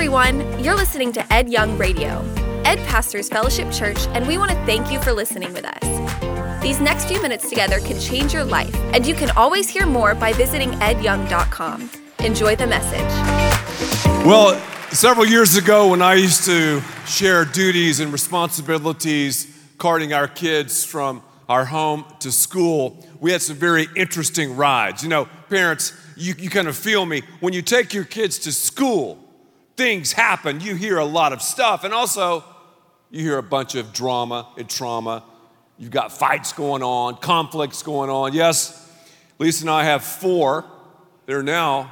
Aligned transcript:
everyone. 0.00 0.64
You're 0.64 0.76
listening 0.76 1.12
to 1.12 1.30
Ed 1.30 1.50
Young 1.50 1.76
Radio, 1.76 2.24
Ed 2.64 2.78
Pastors 2.88 3.28
Fellowship 3.28 3.70
Church, 3.70 3.98
and 4.14 4.26
we 4.26 4.38
want 4.38 4.50
to 4.50 4.56
thank 4.64 4.90
you 4.90 4.98
for 4.98 5.12
listening 5.12 5.52
with 5.52 5.66
us. 5.66 6.62
These 6.62 6.80
next 6.80 7.04
few 7.04 7.20
minutes 7.20 7.50
together 7.50 7.80
can 7.80 8.00
change 8.00 8.32
your 8.32 8.44
life, 8.44 8.74
and 8.94 9.06
you 9.06 9.12
can 9.12 9.28
always 9.32 9.68
hear 9.68 9.84
more 9.84 10.14
by 10.14 10.32
visiting 10.32 10.70
edyoung.com. 10.70 11.90
Enjoy 12.20 12.56
the 12.56 12.66
message. 12.66 14.24
Well, 14.24 14.58
several 14.88 15.26
years 15.26 15.56
ago, 15.56 15.88
when 15.88 16.00
I 16.00 16.14
used 16.14 16.46
to 16.46 16.80
share 17.06 17.44
duties 17.44 18.00
and 18.00 18.10
responsibilities 18.10 19.54
carting 19.76 20.14
our 20.14 20.28
kids 20.28 20.82
from 20.82 21.22
our 21.46 21.66
home 21.66 22.06
to 22.20 22.32
school, 22.32 23.06
we 23.20 23.32
had 23.32 23.42
some 23.42 23.56
very 23.56 23.86
interesting 23.94 24.56
rides. 24.56 25.02
You 25.02 25.10
know, 25.10 25.28
parents, 25.50 25.92
you, 26.16 26.34
you 26.38 26.48
kind 26.48 26.68
of 26.68 26.76
feel 26.76 27.04
me. 27.04 27.20
When 27.40 27.52
you 27.52 27.60
take 27.60 27.92
your 27.92 28.04
kids 28.04 28.38
to 28.38 28.52
school, 28.52 29.26
things 29.80 30.12
happen. 30.12 30.60
You 30.60 30.74
hear 30.74 30.98
a 30.98 31.06
lot 31.06 31.32
of 31.32 31.40
stuff, 31.40 31.84
and 31.84 31.94
also 31.94 32.44
you 33.10 33.22
hear 33.22 33.38
a 33.38 33.42
bunch 33.42 33.76
of 33.76 33.94
drama 33.94 34.46
and 34.58 34.68
trauma. 34.68 35.24
You've 35.78 35.90
got 35.90 36.12
fights 36.12 36.52
going 36.52 36.82
on, 36.82 37.16
conflicts 37.16 37.82
going 37.82 38.10
on. 38.10 38.34
Yes, 38.34 38.92
Lisa 39.38 39.62
and 39.62 39.70
I 39.70 39.84
have 39.84 40.04
four. 40.04 40.66
They're 41.24 41.42
now 41.42 41.90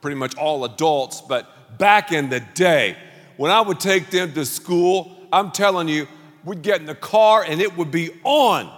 pretty 0.00 0.16
much 0.16 0.34
all 0.34 0.64
adults, 0.64 1.20
but 1.20 1.78
back 1.78 2.10
in 2.10 2.28
the 2.28 2.40
day, 2.40 2.96
when 3.36 3.52
I 3.52 3.60
would 3.60 3.78
take 3.78 4.10
them 4.10 4.32
to 4.32 4.44
school, 4.44 5.28
I'm 5.32 5.52
telling 5.52 5.86
you, 5.86 6.08
we'd 6.42 6.62
get 6.62 6.80
in 6.80 6.86
the 6.86 6.96
car 6.96 7.44
and 7.44 7.60
it 7.60 7.76
would 7.76 7.92
be 7.92 8.10
on 8.24 8.68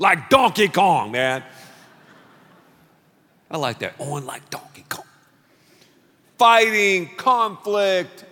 like 0.00 0.28
Donkey 0.30 0.66
Kong, 0.66 1.12
man. 1.12 1.44
I 3.48 3.56
like 3.56 3.78
that, 3.78 3.94
on 4.00 4.26
like 4.26 4.50
Donkey. 4.50 4.70
Fighting, 6.40 7.10
conflict, 7.18 8.24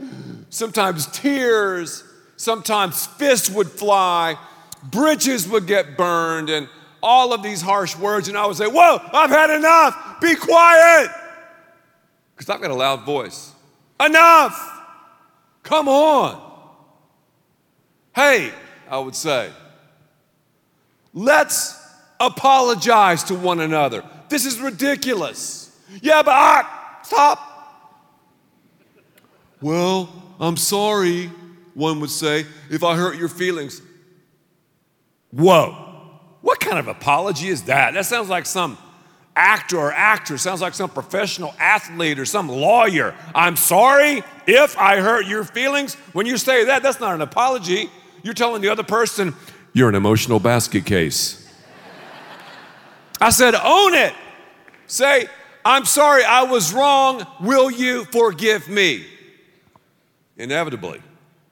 sometimes 0.49 1.09
tears, 1.09 2.03
sometimes 2.39 3.07
fists 3.07 3.51
would 3.51 3.71
fly, 3.71 4.39
bridges 4.83 5.47
would 5.47 5.67
get 5.67 5.99
burned, 5.99 6.49
and 6.49 6.71
all 7.03 7.35
of 7.35 7.43
these 7.43 7.61
harsh 7.61 7.95
words. 7.99 8.29
And 8.29 8.39
I 8.39 8.47
would 8.47 8.57
say, 8.57 8.67
Whoa, 8.67 8.99
I've 9.13 9.29
had 9.29 9.51
enough, 9.51 10.23
be 10.23 10.35
quiet. 10.37 11.11
Because 12.35 12.49
I've 12.49 12.63
got 12.63 12.71
a 12.71 12.75
loud 12.75 13.05
voice. 13.05 13.53
Enough, 14.01 14.57
come 15.63 15.87
on. 15.87 16.41
Hey, 18.15 18.55
I 18.89 19.01
would 19.01 19.17
say, 19.17 19.51
let's 21.13 21.79
apologize 22.19 23.25
to 23.25 23.35
one 23.35 23.61
another. 23.61 24.03
This 24.31 24.47
is 24.47 24.59
ridiculous. 24.61 25.79
Yeah, 26.01 26.23
but 26.23 26.33
I, 26.33 27.01
stop. 27.03 27.48
Well, 29.61 30.09
I'm 30.39 30.57
sorry, 30.57 31.27
one 31.75 32.01
would 32.01 32.11
say, 32.11 32.47
if 32.71 32.85
I 32.85 32.97
hurt 32.97 33.17
your 33.17 33.29
feelings. 33.29 33.83
Whoa, 35.31 35.73
what 36.41 36.61
kind 36.61 36.79
of 36.79 36.89
apology 36.89 37.49
is 37.49 37.65
that? 37.65 37.95
That 37.95 38.07
sounds 38.07 38.29
like 38.29 38.47
some 38.47 38.79
actor 39.35 39.79
or 39.79 39.93
actress, 39.93 40.43
sounds 40.43 40.61
like 40.61 40.75
some 40.75 40.91
professional 40.91 41.55
athlete 41.59 42.19
or 42.19 42.25
some 42.25 42.49
lawyer. 42.49 43.15
I'm 43.35 43.57
sorry 43.57 44.23
if 44.47 44.77
I 44.79 45.01
hurt 45.01 45.27
your 45.27 45.45
feelings. 45.45 45.95
When 46.13 46.27
you 46.27 46.37
say 46.37 46.65
that, 46.65 46.83
that's 46.83 47.01
not 47.01 47.15
an 47.15 47.21
apology. 47.21 47.91
You're 48.23 48.35
telling 48.35 48.63
the 48.63 48.69
other 48.69 48.83
person, 48.83 49.35
you're 49.73 49.89
an 49.89 49.95
emotional 49.95 50.41
basket 50.41 50.87
case. 50.87 51.45
I 53.21 53.31
said, 53.31 53.55
own 53.55 53.95
it. 53.95 54.15
Say, 54.87 55.29
I'm 55.65 55.85
sorry, 55.85 56.25
I 56.25 56.45
was 56.45 56.73
wrong. 56.73 57.27
Will 57.41 57.71
you 57.71 58.05
forgive 58.07 58.69
me? 58.69 59.07
Inevitably, 60.39 61.03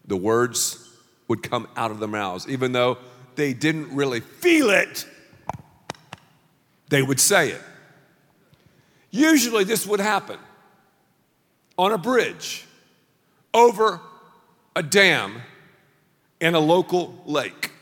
the 0.06 0.16
words 0.16 0.88
would 1.28 1.42
come 1.42 1.68
out 1.76 1.90
of 1.90 1.98
their 1.98 2.08
mouths, 2.08 2.48
even 2.48 2.72
though 2.72 2.98
they 3.34 3.52
didn't 3.52 3.94
really 3.94 4.20
feel 4.20 4.70
it, 4.70 5.06
they 6.88 7.02
would 7.02 7.20
say 7.20 7.50
it. 7.50 7.60
Usually, 9.10 9.64
this 9.64 9.86
would 9.86 10.00
happen 10.00 10.38
on 11.76 11.92
a 11.92 11.98
bridge 11.98 12.64
over 13.52 14.00
a 14.74 14.82
dam 14.82 15.42
in 16.40 16.54
a 16.54 16.60
local 16.60 17.20
lake. 17.26 17.72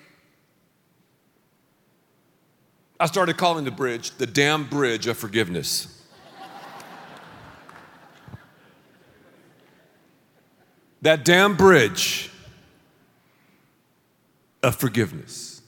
I 2.98 3.06
started 3.06 3.36
calling 3.36 3.64
the 3.64 3.70
bridge 3.70 4.12
the 4.12 4.26
Dam 4.26 4.64
bridge 4.64 5.06
of 5.06 5.18
forgiveness. 5.18 6.03
That 11.04 11.22
damn 11.22 11.54
bridge 11.54 12.30
of 14.62 14.74
forgiveness. 14.74 15.60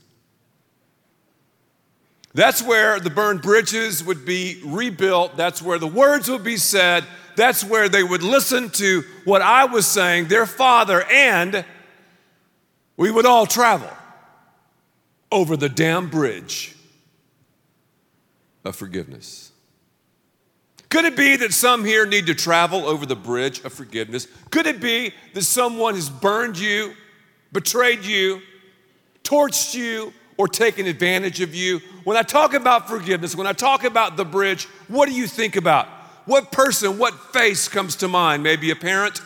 That's 2.32 2.62
where 2.62 2.98
the 2.98 3.10
burned 3.10 3.42
bridges 3.42 4.02
would 4.02 4.24
be 4.24 4.62
rebuilt. 4.64 5.36
That's 5.36 5.60
where 5.60 5.78
the 5.78 5.86
words 5.86 6.30
would 6.30 6.42
be 6.42 6.56
said. 6.56 7.04
That's 7.36 7.62
where 7.62 7.91
they 7.91 8.02
would 8.02 8.22
listen 8.22 8.70
to 8.70 9.04
what 9.24 9.42
I 9.42 9.66
was 9.66 9.86
saying, 9.86 10.28
their 10.28 10.47
father, 10.47 11.02
and 11.02 11.66
we 12.97 13.10
would 13.10 13.26
all 13.26 13.44
travel 13.44 13.91
over 15.30 15.54
the 15.54 15.68
damn 15.68 16.08
bridge 16.08 16.74
of 18.64 18.74
forgiveness. 18.74 19.45
Could 20.96 21.04
it 21.04 21.14
be 21.14 21.36
that 21.36 21.52
some 21.52 21.84
here 21.84 22.06
need 22.06 22.24
to 22.28 22.34
travel 22.34 22.86
over 22.86 23.04
the 23.04 23.14
bridge 23.14 23.62
of 23.64 23.74
forgiveness? 23.74 24.26
Could 24.50 24.64
it 24.64 24.80
be 24.80 25.12
that 25.34 25.42
someone 25.42 25.94
has 25.94 26.08
burned 26.08 26.58
you, 26.58 26.94
betrayed 27.52 28.02
you, 28.02 28.40
torched 29.22 29.74
you, 29.74 30.14
or 30.38 30.48
taken 30.48 30.86
advantage 30.86 31.42
of 31.42 31.54
you? 31.54 31.80
When 32.04 32.16
I 32.16 32.22
talk 32.22 32.54
about 32.54 32.88
forgiveness, 32.88 33.36
when 33.36 33.46
I 33.46 33.52
talk 33.52 33.84
about 33.84 34.16
the 34.16 34.24
bridge, 34.24 34.64
what 34.88 35.06
do 35.06 35.14
you 35.14 35.26
think 35.26 35.56
about? 35.56 35.86
What 36.24 36.50
person, 36.50 36.96
what 36.96 37.12
face 37.30 37.68
comes 37.68 37.96
to 37.96 38.08
mind? 38.08 38.42
Maybe 38.42 38.70
a 38.70 38.74
parent, 38.74 39.20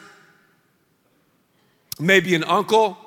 maybe 2.01 2.35
an 2.35 2.43
uncle, 2.43 2.99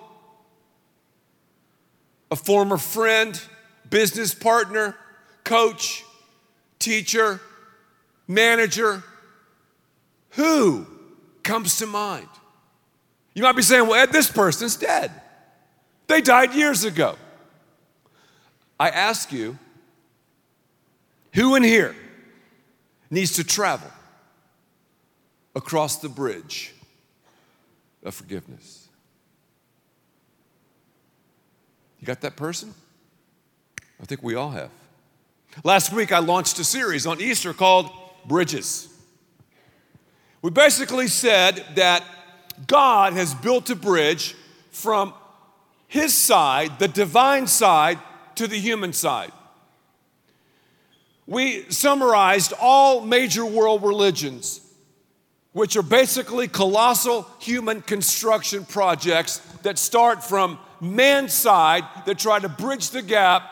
a 2.32 2.38
former 2.38 2.78
friend, 2.78 3.38
business 3.90 4.34
partner, 4.34 4.96
coach, 5.44 6.06
teacher, 6.80 7.42
manager. 8.34 9.04
Who 10.32 10.88
comes 11.44 11.78
to 11.78 11.86
mind? 11.86 12.28
You 13.34 13.44
might 13.44 13.56
be 13.56 13.62
saying, 13.62 13.88
well, 13.88 14.02
Ed, 14.02 14.12
this 14.12 14.30
person's 14.30 14.76
dead. 14.76 15.12
They 16.08 16.22
died 16.22 16.54
years 16.54 16.84
ago. 16.84 17.16
I 18.80 18.90
ask 18.90 19.32
you, 19.32 19.58
who 21.34 21.56
in 21.56 21.64
here 21.64 21.96
needs 23.10 23.34
to 23.34 23.44
travel 23.44 23.90
across 25.56 25.98
the 25.98 26.10
bridge 26.10 26.74
of 28.04 28.14
forgiveness? 28.14 28.88
You 32.00 32.06
got 32.08 32.22
that 32.22 32.36
person? 32.36 32.74
I 34.02 34.06
think 34.06 34.22
we 34.22 34.36
all 34.36 34.52
have. 34.52 34.72
Last 35.64 35.94
week, 35.94 36.12
I 36.12 36.20
launched 36.20 36.60
a 36.60 36.64
series 36.64 37.06
on 37.06 37.22
Easter 37.22 37.54
called 37.54 37.90
Bridges. 38.26 38.90
We 40.42 40.50
basically 40.50 41.08
said 41.08 41.64
that 41.76 42.04
God 42.68 43.14
has 43.14 43.34
built 43.34 43.70
a 43.70 43.76
bridge 43.76 44.36
from 44.72 45.14
His 45.88 46.14
side, 46.14 46.80
the 46.80 46.88
divine 46.88 47.48
side, 47.48 48.00
to 48.36 48.48
the 48.48 48.58
human 48.58 48.94
side. 48.94 49.32
We 51.26 51.70
summarized 51.70 52.54
all 52.60 53.02
major 53.02 53.46
world 53.46 53.84
religions, 53.84 54.60
which 55.54 55.78
are 55.78 55.84
basically 55.84 56.48
colossal 56.48 57.28
human 57.40 57.82
construction 57.82 58.66
projects 58.66 59.38
that 59.62 59.78
start 59.78 60.24
from 60.24 60.60
man's 60.82 61.34
side, 61.34 61.84
that 62.06 62.20
try 62.20 62.40
to 62.40 62.50
bridge 62.50 62.90
the 62.90 63.02
gap 63.02 63.44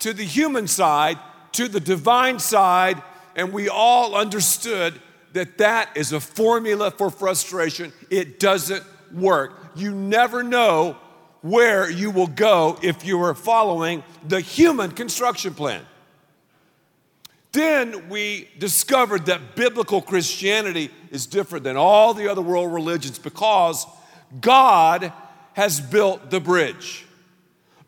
to 0.00 0.12
the 0.12 0.24
human 0.24 0.66
side 0.66 1.18
to 1.52 1.68
the 1.68 1.80
divine 1.80 2.38
side, 2.38 3.02
and 3.36 3.52
we 3.52 3.68
all 3.68 4.14
understood 4.14 5.00
that 5.32 5.58
that 5.58 5.96
is 5.96 6.12
a 6.12 6.20
formula 6.20 6.90
for 6.90 7.10
frustration. 7.10 7.92
It 8.10 8.40
doesn't 8.40 8.84
work. 9.12 9.52
You 9.76 9.94
never 9.94 10.42
know 10.42 10.96
where 11.42 11.90
you 11.90 12.10
will 12.10 12.26
go 12.26 12.78
if 12.82 13.04
you 13.04 13.22
are 13.22 13.34
following 13.34 14.02
the 14.26 14.40
human 14.40 14.90
construction 14.90 15.54
plan. 15.54 15.82
Then 17.52 18.08
we 18.08 18.48
discovered 18.58 19.26
that 19.26 19.56
biblical 19.56 20.02
Christianity 20.02 20.90
is 21.10 21.26
different 21.26 21.64
than 21.64 21.76
all 21.76 22.14
the 22.14 22.28
other 22.28 22.42
world 22.42 22.72
religions 22.72 23.18
because 23.18 23.86
God 24.40 25.12
has 25.54 25.80
built 25.80 26.30
the 26.30 26.40
bridge. 26.40 27.06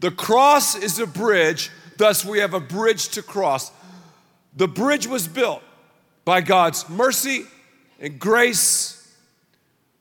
The 0.01 0.11
cross 0.11 0.75
is 0.75 0.99
a 0.99 1.07
bridge 1.07 1.71
Thus, 2.03 2.25
we 2.25 2.39
have 2.39 2.55
a 2.55 2.59
bridge 2.59 3.11
to 3.11 3.23
cross. 3.23 3.71
The 4.55 4.69
bridge 4.69 5.07
was 5.07 5.27
built 5.29 5.63
by 6.25 6.41
God's 6.41 6.89
mercy 6.89 7.45
and 8.01 8.19
grace 8.19 8.99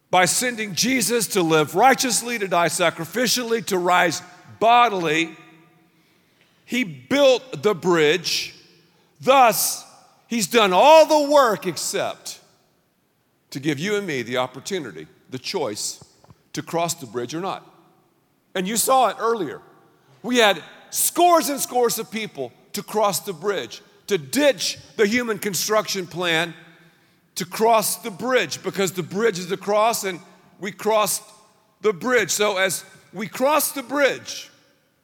by 0.09 0.25
sending 0.25 0.75
Jesus 0.75 1.27
to 1.29 1.41
live 1.41 1.73
righteously, 1.73 2.37
to 2.37 2.47
die 2.47 2.67
sacrificially, 2.67 3.65
to 3.67 3.77
rise 3.77 4.21
bodily. 4.59 5.35
He 6.65 6.83
built 6.83 7.63
the 7.63 7.73
bridge. 7.73 8.53
Thus, 9.21 9.85
he's 10.27 10.47
done 10.47 10.73
all 10.73 11.05
the 11.05 11.31
work 11.31 11.65
except 11.65 12.41
to 13.51 13.59
give 13.59 13.79
you 13.79 13.95
and 13.95 14.05
me 14.05 14.21
the 14.21 14.37
opportunity, 14.37 15.07
the 15.29 15.39
choice 15.39 16.03
to 16.53 16.61
cross 16.61 16.93
the 16.93 17.05
bridge 17.05 17.33
or 17.33 17.39
not. 17.39 17.65
And 18.53 18.67
you 18.67 18.75
saw 18.75 19.07
it 19.07 19.15
earlier. 19.17 19.61
We 20.23 20.37
had 20.37 20.61
scores 20.89 21.49
and 21.49 21.59
scores 21.59 21.99
of 21.99 22.11
people 22.11 22.51
to 22.73 22.83
cross 22.83 23.21
the 23.21 23.33
bridge, 23.33 23.81
to 24.11 24.17
ditch 24.17 24.77
the 24.97 25.07
human 25.07 25.39
construction 25.39 26.05
plan 26.05 26.53
to 27.35 27.45
cross 27.45 27.95
the 28.03 28.11
bridge 28.11 28.61
because 28.61 28.91
the 28.91 29.03
bridge 29.03 29.39
is 29.39 29.49
across 29.53 30.03
and 30.03 30.19
we 30.59 30.69
crossed 30.69 31.23
the 31.79 31.93
bridge. 31.93 32.29
So 32.29 32.57
as 32.57 32.83
we 33.13 33.27
cross 33.27 33.71
the 33.71 33.83
bridge, 33.83 34.51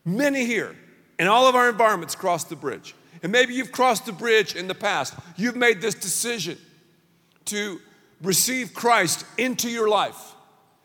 many 0.04 0.46
here 0.46 0.76
in 1.18 1.28
all 1.28 1.48
of 1.48 1.56
our 1.56 1.70
environments 1.70 2.16
cross 2.16 2.44
the 2.44 2.58
bridge. 2.58 2.96
And 3.24 3.32
maybe 3.32 3.54
you've 3.54 3.72
crossed 3.72 4.06
the 4.06 4.12
bridge 4.12 4.58
in 4.58 4.68
the 4.68 4.76
past. 4.76 5.14
You've 5.38 5.56
made 5.56 5.80
this 5.80 5.96
decision 5.96 6.58
to 7.46 7.80
receive 8.22 8.74
Christ 8.74 9.26
into 9.38 9.70
your 9.70 9.88
life. 9.88 10.36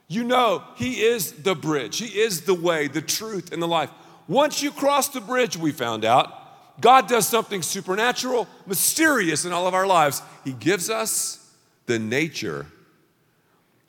You 0.07 0.23
know 0.23 0.63
He 0.77 1.03
is 1.03 1.33
the 1.43 1.57
bridge, 1.57 1.99
He 1.99 2.21
is 2.21 2.43
the 2.43 2.55
way, 2.55 2.87
the 2.87 3.03
truth, 3.03 3.53
and 3.53 3.61
the 3.61 3.67
life. 3.67 3.91
Once 4.29 4.63
you 4.63 4.71
cross 4.71 5.09
the 5.09 5.21
bridge, 5.21 5.57
we 5.57 5.73
found 5.73 6.05
out, 6.05 6.42
God 6.81 7.09
does 7.09 7.29
something 7.29 7.63
supernatural, 7.63 8.49
mysterious 8.67 9.45
in 9.45 9.53
all 9.53 9.67
of 9.67 9.75
our 9.75 9.87
lives. 9.87 10.23
He 10.45 10.53
gives 10.53 10.91
us 10.91 11.39
the 11.87 11.99
nature 11.99 12.67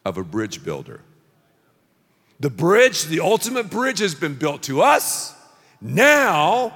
of 0.06 0.18
a 0.18 0.24
bridge 0.24 0.64
builder. 0.64 1.02
The 2.40 2.50
bridge, 2.50 3.06
the 3.06 3.22
ultimate 3.22 3.70
bridge, 3.70 4.00
has 4.00 4.16
been 4.16 4.36
built 4.36 4.64
to 4.64 4.82
us. 4.82 5.34
Now 5.80 6.74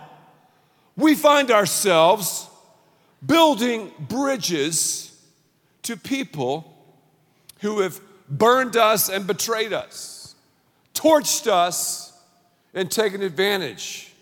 we 0.95 1.13
find 1.13 1.51
ourselves 1.51 2.47
building 3.25 3.91
bridges 3.99 5.13
to 5.83 5.97
people 5.97 6.73
who 7.59 7.81
have 7.81 7.99
burned 8.29 8.75
us 8.75 9.09
and 9.09 9.25
betrayed 9.25 9.73
us, 9.73 10.35
torched 10.93 11.47
us, 11.47 12.13
and 12.73 12.91
taken 12.91 13.21
advantage 13.21 14.13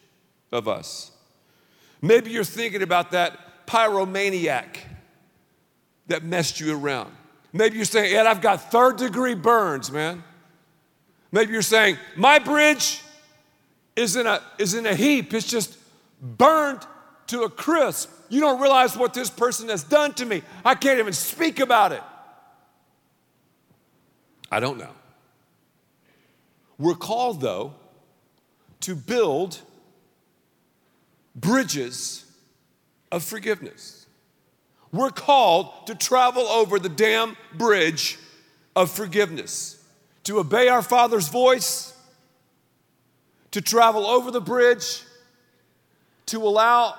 of 0.52 0.68
us. 0.68 1.12
Maybe 2.02 2.32
you're 2.32 2.44
thinking 2.44 2.82
about 2.82 3.12
that 3.12 3.68
pyromaniac 3.68 4.78
that 6.08 6.24
messed 6.24 6.60
you 6.60 6.78
around. 6.78 7.12
Maybe 7.52 7.78
you're 7.78 7.86
saying, 7.86 8.14
Ed, 8.16 8.28
I've 8.28 8.42
got 8.42 8.72
third 8.72 8.98
degree 8.98 9.34
burns, 9.34 9.92
man. 9.92 10.24
Maybe 11.32 11.54
you're 11.54 11.62
saying, 11.62 11.98
my 12.16 12.40
bridge 12.40 13.02
is 13.96 14.16
in 14.16 14.28
a, 14.28 14.42
is 14.58 14.74
in 14.74 14.86
a 14.86 14.96
heap. 14.96 15.34
It's 15.34 15.48
just 15.48 15.78
burned 16.22 16.82
to 17.28 17.44
a 17.44 17.50
crisp. 17.50 18.10
You 18.30 18.42
don't 18.42 18.62
realize 18.62 18.98
what 18.98 19.14
this 19.14 19.30
person 19.30 19.70
has 19.70 19.84
done 19.84 20.14
to 20.16 20.26
me. 20.26 20.44
I 20.64 20.76
can't 20.76 21.00
even 21.00 21.14
speak 21.14 21.60
about 21.60 21.92
it. 21.92 22.04
I 24.52 24.60
don't 24.60 24.78
know. 24.78 24.92
We're 26.78 26.96
called, 26.96 27.42
though, 27.42 27.74
to 28.82 28.96
build 28.96 29.60
bridges 31.36 32.26
of 33.12 33.24
forgiveness. 33.24 34.06
We're 34.92 35.10
called 35.10 35.88
to 35.88 35.96
travel 35.96 36.44
over 36.44 36.80
the 36.80 36.90
damn 36.90 37.36
bridge 37.54 38.18
of 38.76 38.90
forgiveness, 38.90 39.84
to 40.24 40.40
obey 40.40 40.70
our 40.70 40.82
Father's 40.82 41.28
voice, 41.28 41.94
to 43.52 43.62
travel 43.62 44.06
over 44.06 44.32
the 44.32 44.42
bridge, 44.42 45.04
to 46.28 46.42
allow 46.42 46.96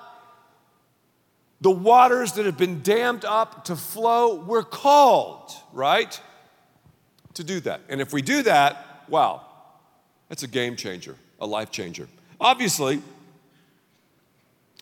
the 1.60 1.70
waters 1.70 2.32
that 2.32 2.46
have 2.46 2.58
been 2.58 2.82
dammed 2.82 3.24
up 3.24 3.64
to 3.64 3.76
flow. 3.76 4.36
We're 4.36 4.62
called, 4.62 5.52
right, 5.72 6.20
to 7.34 7.44
do 7.44 7.60
that. 7.60 7.80
And 7.88 8.00
if 8.00 8.12
we 8.12 8.22
do 8.22 8.42
that, 8.42 9.04
wow, 9.08 9.42
that's 10.28 10.42
a 10.42 10.48
game 10.48 10.76
changer, 10.76 11.16
a 11.40 11.46
life 11.46 11.70
changer. 11.70 12.08
Obviously, 12.40 13.02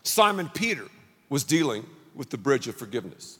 Simon 0.07 0.49
Peter 0.53 0.85
was 1.29 1.43
dealing 1.43 1.85
with 2.13 2.29
the 2.29 2.37
bridge 2.37 2.67
of 2.67 2.75
forgiveness. 2.75 3.39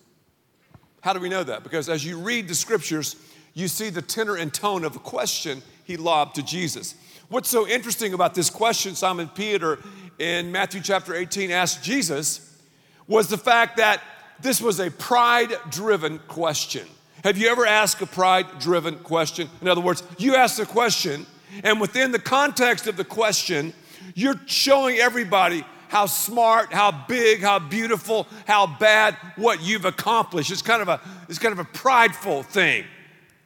How 1.01 1.13
do 1.13 1.19
we 1.19 1.29
know 1.29 1.43
that? 1.43 1.63
Because 1.63 1.87
as 1.87 2.03
you 2.03 2.17
read 2.17 2.47
the 2.47 2.55
scriptures, 2.55 3.15
you 3.53 3.67
see 3.67 3.89
the 3.89 4.01
tenor 4.01 4.35
and 4.35 4.53
tone 4.53 4.83
of 4.83 4.95
a 4.95 4.99
question 4.99 5.61
he 5.83 5.97
lobbed 5.97 6.35
to 6.35 6.43
Jesus. 6.43 6.95
What's 7.29 7.49
so 7.49 7.67
interesting 7.67 8.13
about 8.13 8.33
this 8.33 8.49
question 8.49 8.95
Simon 8.95 9.29
Peter 9.29 9.79
in 10.17 10.51
Matthew 10.51 10.81
chapter 10.81 11.13
18 11.13 11.51
asked 11.51 11.83
Jesus 11.83 12.59
was 13.07 13.27
the 13.27 13.37
fact 13.37 13.77
that 13.77 14.01
this 14.39 14.59
was 14.59 14.79
a 14.79 14.89
pride 14.89 15.53
driven 15.69 16.19
question. 16.27 16.87
Have 17.23 17.37
you 17.37 17.49
ever 17.49 17.65
asked 17.65 18.01
a 18.01 18.07
pride 18.07 18.47
driven 18.59 18.97
question? 18.99 19.49
In 19.61 19.67
other 19.67 19.81
words, 19.81 20.03
you 20.17 20.35
ask 20.35 20.59
a 20.59 20.65
question, 20.65 21.25
and 21.63 21.79
within 21.79 22.11
the 22.11 22.19
context 22.19 22.87
of 22.87 22.97
the 22.97 23.05
question, 23.05 23.73
you're 24.15 24.39
showing 24.45 24.97
everybody 24.97 25.63
how 25.95 26.07
smart, 26.07 26.73
how 26.73 26.91
big, 27.07 27.39
how 27.39 27.57
beautiful, 27.57 28.27
how 28.45 28.67
bad, 28.67 29.15
what 29.37 29.61
you've 29.61 29.85
accomplished. 29.85 30.51
It's 30.51 30.61
kind 30.61 30.81
of 30.81 30.89
a, 30.89 30.99
it's 31.29 31.39
kind 31.39 31.53
of 31.53 31.59
a 31.59 31.63
prideful 31.63 32.43
thing. 32.43 32.83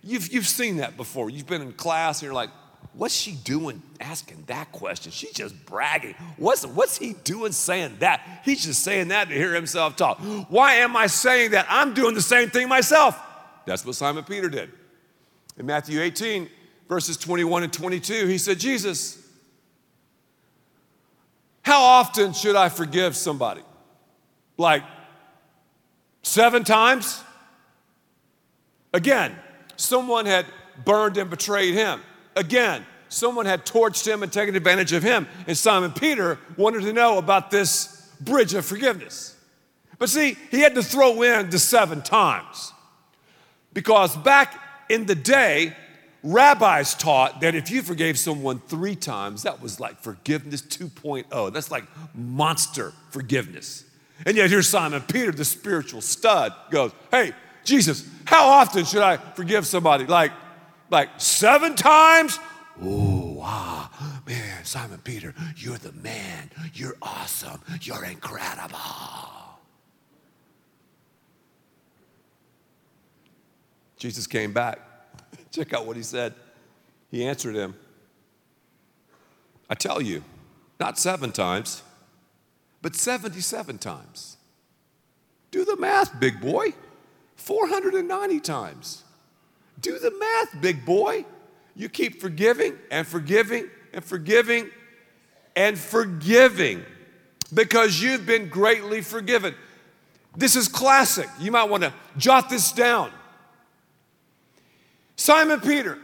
You've, 0.04 0.34
you've 0.34 0.48
seen 0.48 0.78
that 0.78 0.98
before. 0.98 1.30
You've 1.30 1.46
been 1.46 1.62
in 1.62 1.74
class 1.74 2.18
and 2.18 2.26
you're 2.26 2.34
like, 2.34 2.50
what's 2.94 3.14
she 3.14 3.34
doing 3.34 3.84
asking 4.00 4.46
that 4.48 4.72
question? 4.72 5.12
She's 5.12 5.34
just 5.34 5.64
bragging. 5.68 6.16
What's, 6.38 6.66
what's 6.66 6.98
he 6.98 7.14
doing 7.24 7.52
saying 7.52 7.98
that? 8.00 8.42
He's 8.44 8.66
just 8.66 8.82
saying 8.82 9.10
that 9.10 9.30
to 9.30 9.36
hear 9.36 9.54
himself 9.54 9.96
talk. 9.96 10.18
Why 10.50 10.78
am 10.78 10.98
I 10.98 11.06
saying 11.06 11.52
that? 11.52 11.68
I'm 11.70 11.94
doing 11.94 12.16
the 12.16 12.22
same 12.22 12.50
thing 12.50 12.68
myself. 12.68 13.16
That's 13.68 13.86
what 13.86 13.94
Simon 13.94 14.24
Peter 14.24 14.50
did. 14.50 14.72
In 15.56 15.68
Matthew 15.68 16.02
18, 16.02 16.50
verses 16.88 17.16
21 17.16 17.62
and 17.62 17.72
22, 17.72 18.26
he 18.26 18.40
said, 18.40 18.58
Jesus, 18.58 19.19
how 21.62 21.82
often 21.82 22.34
should 22.34 22.56
I 22.56 22.70
forgive 22.70 23.16
somebody? 23.16 23.62
Like 24.58 24.84
seven 26.24 26.64
times? 26.64 27.24
Again, 28.94 29.36
someone 29.76 30.26
had 30.26 30.46
burned 30.86 31.18
and 31.18 31.30
betrayed 31.30 31.74
him. 31.76 32.02
Again, 32.36 32.86
someone 33.10 33.46
had 33.46 33.66
torched 33.66 34.08
him 34.08 34.24
and 34.24 34.32
taken 34.32 34.56
advantage 34.56 34.94
of 34.94 35.04
him. 35.04 35.28
And 35.48 35.58
Simon 35.58 35.92
Peter 35.92 36.40
wanted 36.58 36.82
to 36.84 36.94
know 36.94 37.18
about 37.18 37.52
this 37.52 38.12
bridge 38.22 38.54
of 38.54 38.66
forgiveness. 38.66 39.36
But 39.98 40.10
see, 40.10 40.38
he 40.50 40.62
had 40.62 40.76
to 40.76 40.84
throw 40.84 41.22
in 41.22 41.50
the 41.50 41.60
seven 41.60 42.02
times. 42.02 42.74
Because 43.74 44.16
back 44.18 44.60
in 44.90 45.06
the 45.06 45.16
day, 45.16 45.76
Rabbis 46.24 46.96
taught 46.96 47.42
that 47.42 47.56
if 47.56 47.72
you 47.72 47.82
forgave 47.82 48.20
someone 48.20 48.60
three 48.60 48.96
times, 48.96 49.44
that 49.44 49.62
was 49.62 49.80
like 49.80 50.02
forgiveness 50.02 50.62
2.0. 50.62 51.54
That's 51.54 51.72
like 51.72 51.86
monster 52.14 52.94
forgiveness. 53.12 53.86
And 54.26 54.36
yet, 54.36 54.50
here's 54.50 54.68
Simon 54.68 55.02
Peter, 55.02 55.32
the 55.32 55.46
spiritual 55.46 56.02
stud, 56.02 56.54
goes, 56.72 56.92
Hey, 57.10 57.32
Jesus, 57.64 58.08
how 58.26 58.48
often 58.48 58.84
should 58.84 59.02
I 59.02 59.18
forgive 59.18 59.66
somebody? 59.66 60.06
Like, 60.06 60.32
like 60.90 61.10
seven 61.18 61.76
times? 61.76 62.38
Oh, 62.82 63.34
wow. 63.34 63.90
Man, 64.28 64.66
Simon 64.66 65.00
Peter, 65.04 65.34
you're 65.56 65.78
the 65.78 65.92
man. 65.94 66.50
You're 66.74 66.98
awesome. 67.02 67.62
You're 67.82 68.06
incredible. 68.06 68.78
Jesus 73.98 74.28
came 74.28 74.54
back. 74.54 74.89
Check 75.52 75.74
out 75.74 75.86
what 75.86 75.98
he 75.98 76.04
said. 76.04 76.34
He 77.12 77.26
answered 77.26 77.56
him 77.56 77.76
I 79.70 79.76
tell 79.76 80.02
you, 80.02 80.24
not 80.80 80.98
seven 80.98 81.32
times, 81.32 81.84
but 82.82 82.96
77 82.96 83.78
times. 83.78 84.38
Do 85.52 85.64
the 85.64 85.78
math, 85.78 86.20
big 86.20 86.42
boy. 86.42 86.74
490 87.36 88.40
times. 88.40 89.04
Do 89.80 90.00
the 90.00 90.12
math, 90.12 90.62
big 90.62 90.86
boy. 90.86 91.26
You 91.76 91.88
keep 91.88 92.20
forgiving 92.20 92.78
and 92.92 93.08
forgiving 93.08 93.70
and 93.94 94.04
forgiving 94.04 94.70
and 95.56 95.78
forgiving 95.78 96.84
because 97.54 98.02
you've 98.02 98.26
been 98.26 98.50
greatly 98.50 99.02
forgiven. 99.02 99.56
This 100.36 100.56
is 100.56 100.68
classic. 100.68 101.30
You 101.40 101.52
might 101.52 101.70
want 101.70 101.84
to 101.84 101.94
jot 102.18 102.50
this 102.50 102.72
down. 102.72 103.12
Simon 105.20 105.60
Peter 105.60 106.00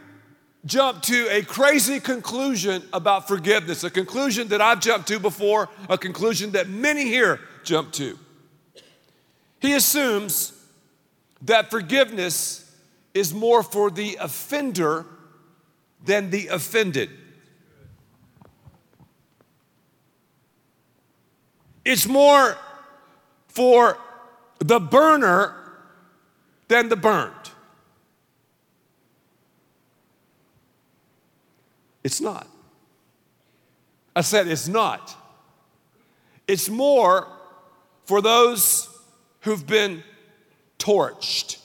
jumped 0.66 1.04
to 1.04 1.26
a 1.30 1.40
crazy 1.40 2.00
conclusion 2.00 2.82
about 2.92 3.26
forgiveness, 3.26 3.82
a 3.82 3.88
conclusion 3.88 4.48
that 4.48 4.60
I've 4.60 4.80
jumped 4.80 5.08
to 5.08 5.18
before, 5.18 5.70
a 5.88 5.96
conclusion 5.96 6.52
that 6.52 6.68
many 6.68 7.04
here 7.04 7.40
jump 7.64 7.92
to. 7.92 8.18
He 9.58 9.72
assumes 9.72 10.52
that 11.40 11.70
forgiveness 11.70 12.70
is 13.14 13.32
more 13.32 13.62
for 13.62 13.90
the 13.90 14.18
offender 14.20 15.06
than 16.04 16.28
the 16.28 16.48
offended. 16.48 17.08
It's 21.86 22.06
more 22.06 22.58
for 23.48 23.96
the 24.58 24.78
burner 24.78 25.54
than 26.68 26.90
the 26.90 26.96
burned. 26.96 27.35
It's 32.06 32.20
not. 32.20 32.46
I 34.14 34.20
said 34.20 34.46
it's 34.46 34.68
not. 34.68 35.12
It's 36.46 36.68
more 36.68 37.26
for 38.04 38.22
those 38.22 38.88
who've 39.40 39.66
been 39.66 40.04
torched. 40.78 41.58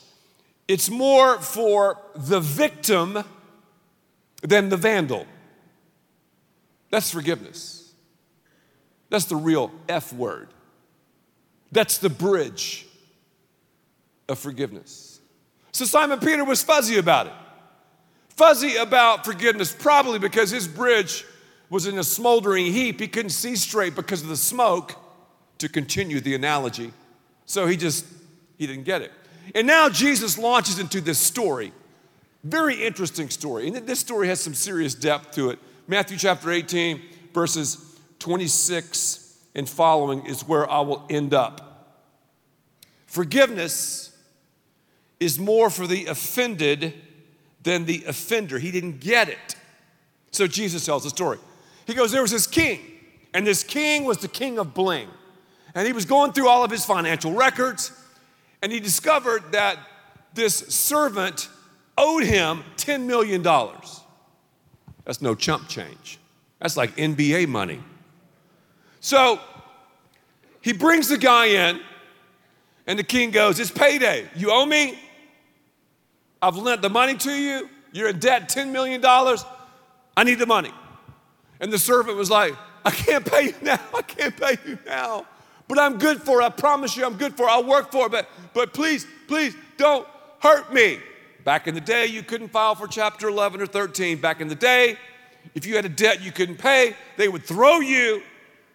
It's 0.66 0.90
more 0.90 1.38
for 1.38 1.96
the 2.16 2.40
victim 2.40 3.22
than 4.42 4.68
the 4.68 4.76
vandal. 4.76 5.26
That's 6.90 7.12
forgiveness. 7.12 7.92
That's 9.10 9.26
the 9.26 9.36
real 9.36 9.70
F 9.88 10.12
word. 10.12 10.48
That's 11.70 11.98
the 11.98 12.10
bridge 12.10 12.88
of 14.28 14.40
forgiveness. 14.40 15.20
So 15.70 15.84
Simon 15.84 16.18
Peter 16.18 16.44
was 16.44 16.64
fuzzy 16.64 16.98
about 16.98 17.28
it. 17.28 17.32
Fuzzy 18.36 18.76
about 18.76 19.24
forgiveness, 19.24 19.74
probably 19.78 20.18
because 20.18 20.50
his 20.50 20.66
bridge 20.66 21.24
was 21.68 21.86
in 21.86 21.98
a 21.98 22.04
smoldering 22.04 22.66
heap. 22.66 23.00
He 23.00 23.08
couldn't 23.08 23.30
see 23.30 23.56
straight 23.56 23.94
because 23.94 24.22
of 24.22 24.28
the 24.28 24.36
smoke, 24.36 24.96
to 25.58 25.68
continue 25.68 26.20
the 26.20 26.34
analogy. 26.34 26.92
So 27.46 27.66
he 27.66 27.76
just, 27.76 28.04
he 28.58 28.66
didn't 28.66 28.84
get 28.84 29.02
it. 29.02 29.12
And 29.54 29.66
now 29.66 29.88
Jesus 29.88 30.36
launches 30.36 30.78
into 30.78 31.00
this 31.00 31.18
story. 31.18 31.72
Very 32.42 32.84
interesting 32.84 33.30
story. 33.30 33.68
And 33.68 33.76
this 33.76 34.00
story 34.00 34.26
has 34.28 34.40
some 34.40 34.54
serious 34.54 34.94
depth 34.94 35.32
to 35.32 35.50
it. 35.50 35.58
Matthew 35.86 36.16
chapter 36.16 36.50
18, 36.50 37.00
verses 37.32 38.00
26 38.18 39.38
and 39.54 39.68
following 39.68 40.26
is 40.26 40.42
where 40.48 40.68
I 40.68 40.80
will 40.80 41.06
end 41.08 41.34
up. 41.34 42.00
Forgiveness 43.06 44.16
is 45.20 45.38
more 45.38 45.70
for 45.70 45.86
the 45.86 46.06
offended 46.06 46.94
than 47.62 47.84
the 47.84 48.04
offender. 48.06 48.58
He 48.58 48.70
didn't 48.70 49.00
get 49.00 49.28
it. 49.28 49.56
So 50.30 50.46
Jesus 50.46 50.84
tells 50.84 51.04
the 51.04 51.10
story. 51.10 51.38
He 51.86 51.94
goes, 51.94 52.12
There 52.12 52.22
was 52.22 52.30
this 52.30 52.46
king, 52.46 52.80
and 53.34 53.46
this 53.46 53.62
king 53.62 54.04
was 54.04 54.18
the 54.18 54.28
king 54.28 54.58
of 54.58 54.74
bling. 54.74 55.08
And 55.74 55.86
he 55.86 55.92
was 55.92 56.04
going 56.04 56.32
through 56.32 56.48
all 56.48 56.64
of 56.64 56.70
his 56.70 56.84
financial 56.84 57.32
records, 57.32 57.92
and 58.60 58.70
he 58.70 58.80
discovered 58.80 59.52
that 59.52 59.78
this 60.34 60.56
servant 60.56 61.48
owed 61.96 62.24
him 62.24 62.62
$10 62.76 63.06
million. 63.06 63.42
That's 65.04 65.20
no 65.20 65.34
chump 65.34 65.68
change. 65.68 66.18
That's 66.60 66.76
like 66.76 66.96
NBA 66.96 67.48
money. 67.48 67.80
So 69.00 69.40
he 70.60 70.72
brings 70.72 71.08
the 71.08 71.18
guy 71.18 71.46
in, 71.46 71.80
and 72.86 72.98
the 72.98 73.04
king 73.04 73.30
goes, 73.30 73.58
It's 73.58 73.70
payday. 73.70 74.28
You 74.34 74.50
owe 74.52 74.64
me? 74.66 74.98
I've 76.42 76.56
lent 76.56 76.82
the 76.82 76.90
money 76.90 77.14
to 77.14 77.32
you. 77.32 77.70
You're 77.92 78.08
in 78.08 78.18
debt 78.18 78.48
$10 78.48 78.72
million. 78.72 79.00
I 79.04 80.24
need 80.24 80.40
the 80.40 80.46
money. 80.46 80.72
And 81.60 81.72
the 81.72 81.78
servant 81.78 82.16
was 82.16 82.30
like, 82.30 82.54
I 82.84 82.90
can't 82.90 83.24
pay 83.24 83.46
you 83.46 83.54
now. 83.62 83.80
I 83.94 84.02
can't 84.02 84.36
pay 84.36 84.56
you 84.66 84.78
now. 84.84 85.26
But 85.68 85.78
I'm 85.78 85.98
good 85.98 86.20
for 86.20 86.40
it. 86.40 86.44
I 86.44 86.48
promise 86.48 86.96
you 86.96 87.06
I'm 87.06 87.16
good 87.16 87.36
for 87.36 87.44
it. 87.44 87.50
I'll 87.50 87.64
work 87.64 87.92
for 87.92 88.06
it. 88.06 88.12
But, 88.12 88.28
but 88.52 88.74
please, 88.74 89.06
please 89.28 89.54
don't 89.76 90.06
hurt 90.40 90.72
me. 90.72 90.98
Back 91.44 91.68
in 91.68 91.74
the 91.74 91.80
day, 91.80 92.06
you 92.06 92.22
couldn't 92.22 92.48
file 92.48 92.74
for 92.74 92.88
chapter 92.88 93.28
11 93.28 93.60
or 93.60 93.66
13. 93.66 94.20
Back 94.20 94.40
in 94.40 94.48
the 94.48 94.54
day, 94.54 94.96
if 95.54 95.64
you 95.66 95.76
had 95.76 95.84
a 95.84 95.88
debt 95.88 96.22
you 96.22 96.32
couldn't 96.32 96.58
pay, 96.58 96.94
they 97.16 97.28
would 97.28 97.44
throw 97.44 97.80
you 97.80 98.22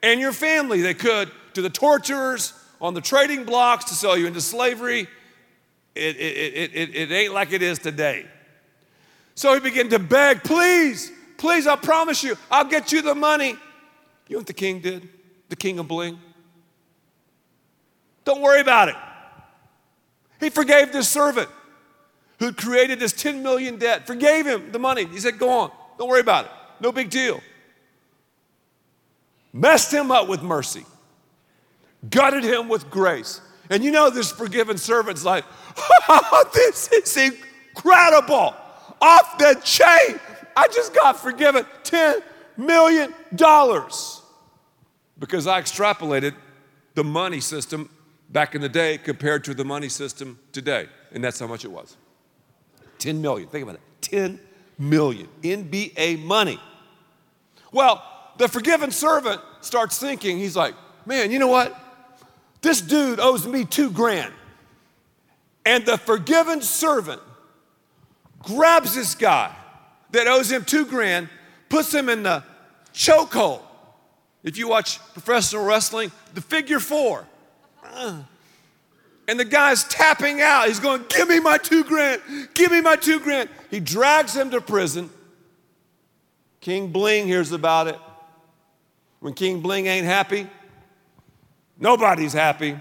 and 0.04 0.20
your 0.20 0.34
family, 0.34 0.82
they 0.82 0.94
could, 0.94 1.32
to 1.54 1.62
the 1.62 1.70
torturers 1.70 2.54
on 2.80 2.94
the 2.94 3.02
trading 3.02 3.44
blocks 3.44 3.86
to 3.86 3.94
sell 3.94 4.18
you 4.18 4.28
into 4.28 4.42
slavery. 4.42 5.08
It, 5.98 6.16
it, 6.18 6.72
it, 6.74 6.96
it, 6.96 7.12
ain't 7.12 7.34
like 7.34 7.52
it 7.52 7.62
is 7.62 7.80
today. 7.80 8.26
So 9.36 9.54
he 9.54 9.60
began 9.60 9.90
to 9.90 10.00
beg, 10.00 10.44
please, 10.44 11.12
please, 11.38 11.68
I 11.68 11.76
promise 11.76 12.24
you, 12.24 12.36
I'll 12.52 12.66
get 12.66 12.92
you 12.92 13.02
the 13.02 13.16
money. 13.16 13.50
You 14.28 14.36
know 14.36 14.38
what 14.40 14.48
the 14.48 14.54
king 14.54 14.80
did? 14.80 15.08
The 15.50 15.56
king 15.56 15.80
of 15.80 15.88
bling? 15.88 16.20
Don't 18.26 18.42
worry 18.42 18.62
about 18.62 18.90
it. 18.90 18.96
He 20.40 20.50
forgave 20.50 20.92
this 20.92 21.10
servant 21.10 21.50
who 22.40 22.54
created 22.54 23.00
this 23.00 23.14
10 23.14 23.42
million 23.42 23.78
debt, 23.78 24.06
forgave 24.06 24.46
him 24.46 24.72
the 24.72 24.80
money. 24.80 25.06
He 25.06 25.20
said, 25.20 25.40
Go 25.40 25.50
on, 25.50 25.72
don't 25.98 26.08
worry 26.08 26.22
about 26.22 26.46
it. 26.46 26.52
No 26.80 26.92
big 26.92 27.10
deal. 27.10 27.42
Messed 29.54 29.92
him 29.92 30.12
up 30.12 30.28
with 30.28 30.44
mercy, 30.44 30.86
gutted 32.10 32.44
him 32.44 32.70
with 32.70 32.90
grace. 32.90 33.42
And 33.70 33.84
you 33.84 33.92
know, 33.92 34.10
this 34.10 34.32
forgiven 34.32 34.78
servant's 34.78 35.24
like, 35.26 35.44
oh, 36.10 36.50
This 36.54 36.90
is 36.92 37.18
incredible. 37.18 38.56
Off 39.02 39.38
the 39.38 39.60
chain. 39.64 40.20
I 40.56 40.68
just 40.70 40.94
got 40.94 41.20
forgiven 41.20 41.66
$10 41.84 42.22
million 42.58 43.14
because 45.20 45.48
I 45.48 45.62
extrapolated 45.62 46.34
the 46.96 47.04
money 47.04 47.40
system 47.40 47.90
back 48.30 48.56
in 48.56 48.62
the 48.62 48.70
day 48.70 48.98
compared 48.98 49.44
to 49.46 49.54
the 49.54 49.64
money 49.64 49.90
system 49.90 50.40
today. 50.52 50.88
And 51.12 51.24
that's 51.24 51.40
how 51.40 51.48
much 51.48 51.64
it 51.64 51.72
was 51.72 51.96
10 53.00 53.22
million. 53.22 53.48
Think 53.50 53.64
about 53.64 53.76
it 53.76 53.82
10 54.02 54.40
million. 54.80 55.28
NBA 55.44 56.24
money. 56.24 56.60
Well, 57.72 58.04
the 58.38 58.48
forgiven 58.48 58.92
servant 58.92 59.42
starts 59.62 60.00
thinking, 60.00 60.38
he's 60.38 60.56
like, 60.56 60.74
man, 61.06 61.32
you 61.32 61.40
know 61.40 61.48
what? 61.48 61.78
This 62.62 62.82
dude 62.82 63.20
owes 63.20 63.48
me 63.48 63.66
two 63.66 63.92
grand. 63.92 64.34
And 65.66 65.86
the 65.86 65.98
forgiven 65.98 66.62
servant 66.62 67.22
grabs 68.40 68.96
this 68.96 69.16
guy 69.16 69.54
that 70.12 70.28
owes 70.28 70.52
him 70.52 70.64
two 70.64 70.86
grand, 70.86 71.30
puts 71.70 71.94
him 71.94 72.10
in 72.10 72.24
the 72.24 72.44
chokehold. 72.94 73.62
If 74.44 74.58
you 74.58 74.70
watch 74.70 75.00
professional 75.14 75.66
wrestling, 75.66 76.12
the 76.34 76.42
figure 76.42 76.80
four. 76.80 77.28
And 79.28 79.38
the 79.38 79.46
guy's 79.46 79.84
tapping 79.84 80.40
out. 80.42 80.68
He's 80.68 80.80
going, 80.80 81.04
Give 81.10 81.28
me 81.28 81.40
my 81.40 81.58
two 81.58 81.84
grand. 81.84 82.22
Give 82.54 82.72
me 82.72 82.80
my 82.80 82.96
two 82.96 83.20
grand. 83.20 83.50
He 83.70 83.82
drags 83.82 84.34
him 84.34 84.52
to 84.52 84.62
prison. 84.62 85.10
King 86.62 86.92
Bling 86.92 87.28
hears 87.28 87.52
about 87.52 87.88
it. 87.88 88.00
When 89.20 89.34
King 89.34 89.62
Bling 89.62 89.88
ain't 89.88 90.06
happy, 90.06 90.48
nobody's 91.80 92.34
happy. 92.34 92.78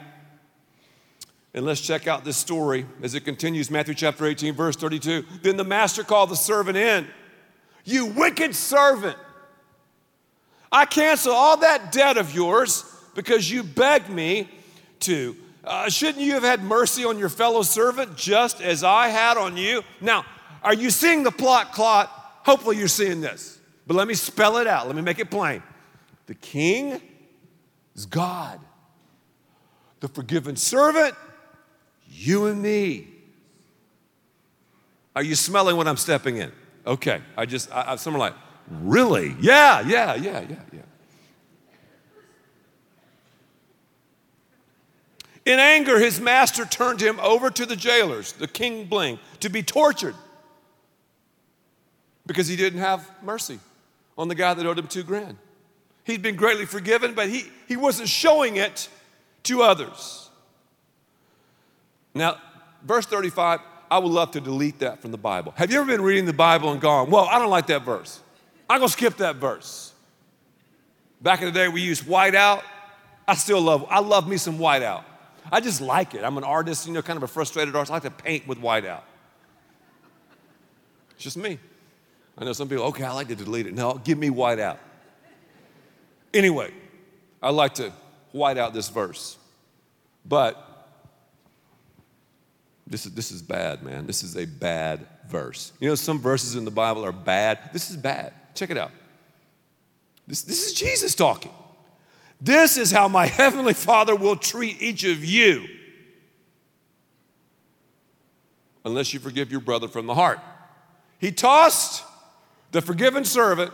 And 1.54 1.64
let's 1.64 1.80
check 1.80 2.06
out 2.06 2.24
this 2.24 2.36
story 2.36 2.84
as 3.02 3.14
it 3.14 3.20
continues 3.24 3.70
Matthew 3.70 3.94
chapter 3.94 4.26
18, 4.26 4.54
verse 4.54 4.76
32. 4.76 5.24
Then 5.42 5.56
the 5.56 5.64
master 5.64 6.04
called 6.04 6.28
the 6.28 6.36
servant 6.36 6.76
in. 6.76 7.06
You 7.84 8.06
wicked 8.06 8.54
servant. 8.54 9.16
I 10.70 10.84
cancel 10.84 11.32
all 11.32 11.56
that 11.58 11.92
debt 11.92 12.18
of 12.18 12.34
yours 12.34 12.84
because 13.14 13.50
you 13.50 13.62
begged 13.62 14.10
me 14.10 14.50
to. 15.00 15.34
Uh, 15.64 15.88
shouldn't 15.88 16.22
you 16.22 16.34
have 16.34 16.42
had 16.42 16.62
mercy 16.62 17.04
on 17.04 17.18
your 17.18 17.28
fellow 17.28 17.62
servant 17.62 18.16
just 18.16 18.60
as 18.60 18.84
I 18.84 19.08
had 19.08 19.36
on 19.36 19.56
you? 19.56 19.82
Now, 20.00 20.24
are 20.62 20.74
you 20.74 20.90
seeing 20.90 21.22
the 21.22 21.32
plot 21.32 21.72
clot? 21.72 22.08
Hopefully, 22.44 22.76
you're 22.76 22.88
seeing 22.88 23.20
this. 23.20 23.58
But 23.86 23.94
let 23.94 24.06
me 24.06 24.14
spell 24.14 24.58
it 24.58 24.66
out. 24.66 24.86
Let 24.86 24.94
me 24.94 25.02
make 25.02 25.18
it 25.18 25.30
plain. 25.30 25.62
The 26.26 26.34
king 26.34 27.00
is 27.94 28.04
God, 28.06 28.60
the 30.00 30.08
forgiven 30.08 30.56
servant, 30.56 31.14
you 32.08 32.46
and 32.46 32.60
me. 32.60 33.08
Are 35.14 35.22
you 35.22 35.34
smelling 35.34 35.76
what 35.76 35.88
I'm 35.88 35.96
stepping 35.96 36.36
in? 36.36 36.52
Okay, 36.86 37.20
I 37.36 37.46
just, 37.46 37.72
I, 37.72 37.92
I, 37.92 37.96
some 37.96 38.14
are 38.14 38.18
like, 38.18 38.34
really? 38.70 39.34
Yeah, 39.40 39.80
yeah, 39.80 40.14
yeah, 40.14 40.40
yeah, 40.48 40.60
yeah. 40.72 40.80
In 45.46 45.60
anger, 45.60 45.98
his 46.00 46.20
master 46.20 46.64
turned 46.64 47.00
him 47.00 47.20
over 47.20 47.50
to 47.50 47.64
the 47.64 47.76
jailers, 47.76 48.32
the 48.32 48.48
king 48.48 48.86
Bling, 48.86 49.18
to 49.40 49.48
be 49.48 49.62
tortured 49.62 50.16
because 52.26 52.48
he 52.48 52.56
didn't 52.56 52.80
have 52.80 53.08
mercy 53.22 53.60
on 54.18 54.26
the 54.26 54.34
guy 54.34 54.54
that 54.54 54.66
owed 54.66 54.78
him 54.78 54.88
two 54.88 55.04
grand. 55.04 55.38
He'd 56.04 56.20
been 56.20 56.36
greatly 56.36 56.66
forgiven, 56.66 57.14
but 57.14 57.28
he, 57.28 57.44
he 57.68 57.76
wasn't 57.76 58.08
showing 58.08 58.56
it 58.56 58.88
to 59.46 59.62
others. 59.62 60.30
Now, 62.14 62.38
verse 62.82 63.06
35, 63.06 63.60
I 63.90 63.98
would 63.98 64.10
love 64.10 64.32
to 64.32 64.40
delete 64.40 64.80
that 64.80 65.02
from 65.02 65.10
the 65.10 65.18
Bible. 65.18 65.52
Have 65.56 65.70
you 65.70 65.80
ever 65.80 65.86
been 65.86 66.02
reading 66.02 66.24
the 66.24 66.32
Bible 66.32 66.72
and 66.72 66.80
gone, 66.80 67.10
well, 67.10 67.24
I 67.24 67.38
don't 67.38 67.50
like 67.50 67.66
that 67.68 67.82
verse? 67.82 68.20
I'm 68.68 68.78
gonna 68.78 68.88
skip 68.88 69.16
that 69.18 69.36
verse. 69.36 69.92
Back 71.20 71.40
in 71.40 71.46
the 71.46 71.52
day, 71.52 71.68
we 71.68 71.80
used 71.80 72.04
whiteout. 72.04 72.62
I 73.28 73.34
still 73.34 73.60
love, 73.60 73.86
I 73.88 74.00
love 74.00 74.28
me 74.28 74.36
some 74.36 74.58
whiteout. 74.58 75.04
I 75.50 75.60
just 75.60 75.80
like 75.80 76.14
it. 76.14 76.24
I'm 76.24 76.36
an 76.38 76.44
artist, 76.44 76.86
you 76.86 76.92
know, 76.92 77.02
kind 77.02 77.16
of 77.16 77.22
a 77.22 77.28
frustrated 77.28 77.74
artist. 77.74 77.90
I 77.90 77.94
like 77.94 78.02
to 78.02 78.10
paint 78.10 78.46
with 78.48 78.58
whiteout. 78.58 79.02
It's 81.12 81.24
just 81.24 81.36
me. 81.36 81.58
I 82.36 82.44
know 82.44 82.52
some 82.52 82.68
people, 82.68 82.84
okay, 82.86 83.04
I 83.04 83.12
like 83.12 83.28
to 83.28 83.36
delete 83.36 83.66
it. 83.66 83.74
No, 83.74 83.94
give 83.94 84.18
me 84.18 84.30
white 84.30 84.58
out. 84.58 84.78
Anyway, 86.34 86.72
I 87.42 87.50
like 87.50 87.74
to 87.74 87.92
white 88.36 88.58
out 88.58 88.74
this 88.74 88.88
verse. 88.88 89.36
But 90.24 90.62
this 92.86 93.06
is, 93.06 93.12
this 93.12 93.32
is 93.32 93.42
bad, 93.42 93.82
man. 93.82 94.06
This 94.06 94.22
is 94.22 94.36
a 94.36 94.44
bad 94.44 95.06
verse. 95.28 95.72
You 95.80 95.88
know, 95.88 95.94
some 95.94 96.20
verses 96.20 96.54
in 96.54 96.64
the 96.64 96.70
Bible 96.70 97.04
are 97.04 97.12
bad. 97.12 97.58
This 97.72 97.90
is 97.90 97.96
bad. 97.96 98.32
Check 98.54 98.70
it 98.70 98.78
out. 98.78 98.92
This, 100.26 100.42
this 100.42 100.66
is 100.66 100.72
Jesus 100.72 101.14
talking. 101.14 101.52
This 102.40 102.76
is 102.76 102.90
how 102.90 103.08
my 103.08 103.26
heavenly 103.26 103.74
Father 103.74 104.14
will 104.14 104.36
treat 104.36 104.80
each 104.82 105.04
of 105.04 105.24
you 105.24 105.66
unless 108.84 109.12
you 109.12 109.18
forgive 109.18 109.50
your 109.50 109.60
brother 109.60 109.88
from 109.88 110.06
the 110.06 110.14
heart. 110.14 110.38
He 111.18 111.32
tossed 111.32 112.04
the 112.72 112.82
forgiven 112.82 113.24
servant 113.24 113.72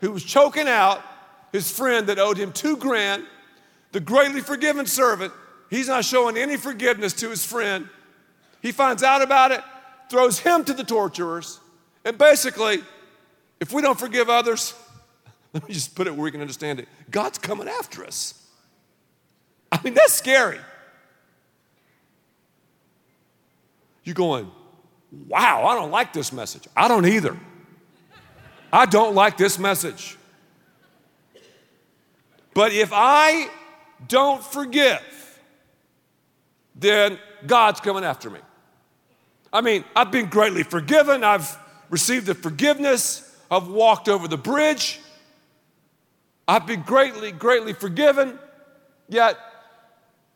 who 0.00 0.10
was 0.10 0.24
choking 0.24 0.66
out 0.66 1.02
his 1.52 1.70
friend 1.70 2.06
that 2.08 2.18
owed 2.18 2.36
him 2.36 2.52
two 2.52 2.76
grand, 2.76 3.24
the 3.92 4.00
greatly 4.00 4.40
forgiven 4.40 4.86
servant. 4.86 5.32
He's 5.68 5.88
not 5.88 6.04
showing 6.04 6.36
any 6.36 6.56
forgiveness 6.56 7.12
to 7.14 7.30
his 7.30 7.44
friend. 7.44 7.88
He 8.62 8.72
finds 8.72 9.02
out 9.02 9.22
about 9.22 9.52
it, 9.52 9.62
throws 10.10 10.38
him 10.38 10.64
to 10.64 10.72
the 10.72 10.84
torturers, 10.84 11.60
and 12.04 12.18
basically, 12.18 12.82
if 13.60 13.72
we 13.72 13.82
don't 13.82 13.98
forgive 13.98 14.28
others, 14.28 14.74
let 15.52 15.66
me 15.66 15.74
just 15.74 15.94
put 15.94 16.06
it 16.06 16.14
where 16.14 16.24
we 16.24 16.30
can 16.30 16.40
understand 16.40 16.80
it 16.80 16.88
God's 17.10 17.38
coming 17.38 17.68
after 17.68 18.04
us. 18.04 18.34
I 19.72 19.80
mean, 19.82 19.94
that's 19.94 20.14
scary. 20.14 20.58
You're 24.02 24.14
going, 24.14 24.50
wow, 25.28 25.66
I 25.66 25.74
don't 25.74 25.90
like 25.90 26.12
this 26.12 26.32
message. 26.32 26.66
I 26.76 26.88
don't 26.88 27.06
either. 27.06 27.38
I 28.72 28.86
don't 28.86 29.14
like 29.14 29.36
this 29.36 29.58
message. 29.58 30.16
But 32.54 32.72
if 32.72 32.90
I 32.92 33.48
don't 34.08 34.42
forgive, 34.42 35.02
then 36.74 37.18
God's 37.46 37.80
coming 37.80 38.04
after 38.04 38.30
me. 38.30 38.40
I 39.52 39.60
mean, 39.60 39.84
I've 39.96 40.10
been 40.10 40.26
greatly 40.26 40.62
forgiven. 40.62 41.24
I've 41.24 41.56
received 41.90 42.26
the 42.26 42.34
forgiveness. 42.34 43.26
I've 43.50 43.68
walked 43.68 44.08
over 44.08 44.28
the 44.28 44.38
bridge. 44.38 45.00
I've 46.46 46.66
been 46.66 46.82
greatly, 46.82 47.32
greatly 47.32 47.72
forgiven. 47.72 48.38
Yet, 49.08 49.36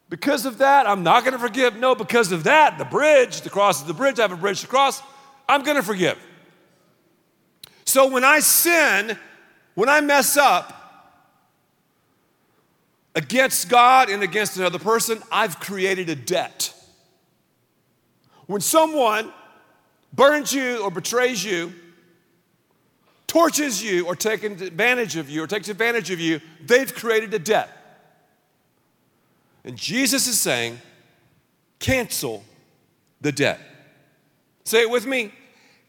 because 0.08 0.46
of 0.46 0.58
that, 0.58 0.86
I'm 0.86 1.02
not 1.02 1.24
going 1.24 1.32
to 1.32 1.38
forgive. 1.38 1.76
No, 1.76 1.94
because 1.94 2.32
of 2.32 2.44
that, 2.44 2.78
the 2.78 2.84
bridge, 2.84 3.40
the 3.40 3.50
cross 3.50 3.80
is 3.80 3.86
the 3.86 3.94
bridge. 3.94 4.18
I 4.18 4.22
have 4.22 4.32
a 4.32 4.36
bridge 4.36 4.60
to 4.60 4.66
cross. 4.66 5.02
I'm 5.48 5.62
going 5.62 5.76
to 5.76 5.82
forgive. 5.82 6.18
So 7.84 8.08
when 8.08 8.24
I 8.24 8.40
sin, 8.40 9.18
when 9.74 9.88
I 9.88 10.00
mess 10.00 10.36
up 10.36 10.83
against 13.14 13.68
God 13.68 14.10
and 14.10 14.22
against 14.22 14.56
another 14.56 14.78
person, 14.78 15.22
I've 15.30 15.60
created 15.60 16.08
a 16.08 16.16
debt. 16.16 16.74
When 18.46 18.60
someone 18.60 19.32
burns 20.12 20.52
you 20.52 20.82
or 20.82 20.90
betrays 20.90 21.44
you, 21.44 21.72
torches 23.26 23.82
you 23.82 24.06
or 24.06 24.14
takes 24.14 24.44
advantage 24.44 25.16
of 25.16 25.30
you 25.30 25.42
or 25.42 25.46
takes 25.46 25.68
advantage 25.68 26.10
of 26.10 26.20
you, 26.20 26.40
they've 26.64 26.94
created 26.94 27.32
a 27.34 27.38
debt. 27.38 27.70
And 29.64 29.76
Jesus 29.76 30.26
is 30.26 30.40
saying, 30.40 30.78
cancel 31.78 32.44
the 33.20 33.32
debt. 33.32 33.60
Say 34.64 34.82
it 34.82 34.90
with 34.90 35.06
me 35.06 35.32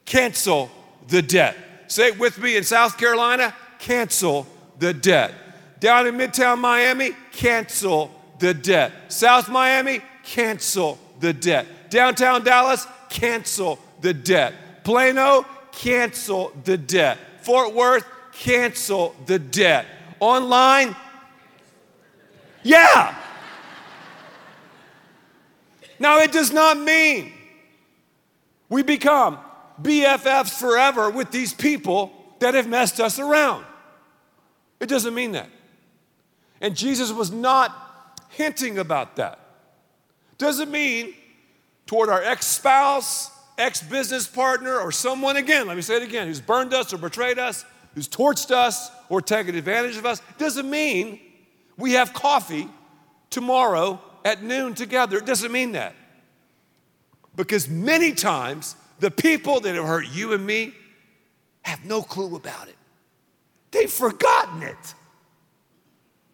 cancel 0.05 0.69
the 1.07 1.21
debt. 1.21 1.57
Say 1.87 2.07
it 2.07 2.19
with 2.19 2.39
me 2.39 2.57
in 2.57 2.63
South 2.63 2.97
Carolina 2.97 3.53
cancel 3.79 4.47
the 4.79 4.93
debt. 4.93 5.33
Down 5.79 6.07
in 6.07 6.15
Midtown 6.15 6.59
Miami, 6.59 7.11
cancel 7.31 8.11
the 8.39 8.53
debt. 8.53 8.91
South 9.09 9.49
Miami, 9.49 10.01
cancel 10.23 10.97
the 11.19 11.33
debt. 11.33 11.89
Downtown 11.89 12.43
Dallas, 12.43 12.87
cancel 13.09 13.79
the 14.01 14.13
debt. 14.13 14.83
Plano, 14.83 15.45
cancel 15.71 16.51
the 16.63 16.77
debt. 16.77 17.17
Fort 17.41 17.73
Worth, 17.73 18.05
cancel 18.31 19.15
the 19.25 19.39
debt. 19.39 19.85
Online, 20.19 20.95
yeah. 22.63 23.15
Now, 25.99 26.19
it 26.19 26.31
does 26.31 26.51
not 26.51 26.79
mean 26.79 27.31
we 28.69 28.81
become 28.81 29.37
BFFs 29.81 30.59
forever 30.59 31.09
with 31.09 31.31
these 31.31 31.53
people 31.53 32.11
that 32.39 32.53
have 32.53 32.67
messed 32.67 32.99
us 32.99 33.19
around. 33.19 33.65
It 34.79 34.89
doesn't 34.89 35.13
mean 35.13 35.33
that. 35.33 35.49
And 36.61 36.75
Jesus 36.75 37.11
was 37.11 37.31
not 37.31 38.21
hinting 38.29 38.77
about 38.77 39.17
that. 39.17 39.39
Doesn't 40.37 40.71
mean 40.71 41.13
toward 41.85 42.09
our 42.09 42.21
ex 42.21 42.45
spouse, 42.47 43.31
ex 43.57 43.81
business 43.81 44.27
partner, 44.27 44.79
or 44.79 44.91
someone, 44.91 45.37
again, 45.37 45.67
let 45.67 45.75
me 45.75 45.81
say 45.81 45.97
it 45.97 46.03
again, 46.03 46.27
who's 46.27 46.41
burned 46.41 46.73
us 46.73 46.93
or 46.93 46.97
betrayed 46.97 47.39
us, 47.39 47.65
who's 47.93 48.07
torched 48.07 48.51
us 48.51 48.91
or 49.09 49.21
taken 49.21 49.55
advantage 49.55 49.97
of 49.97 50.05
us, 50.05 50.21
doesn't 50.37 50.69
mean 50.69 51.19
we 51.77 51.93
have 51.93 52.13
coffee 52.13 52.67
tomorrow 53.29 54.01
at 54.23 54.43
noon 54.43 54.73
together. 54.73 55.17
It 55.17 55.25
doesn't 55.25 55.51
mean 55.51 55.73
that. 55.73 55.95
Because 57.35 57.69
many 57.69 58.13
times, 58.13 58.75
the 58.99 59.11
people 59.11 59.59
that 59.61 59.75
have 59.75 59.85
hurt 59.85 60.07
you 60.07 60.33
and 60.33 60.45
me 60.45 60.73
have 61.61 61.83
no 61.85 62.01
clue 62.01 62.35
about 62.35 62.67
it. 62.67 62.75
They've 63.71 63.91
forgotten 63.91 64.63
it. 64.63 64.95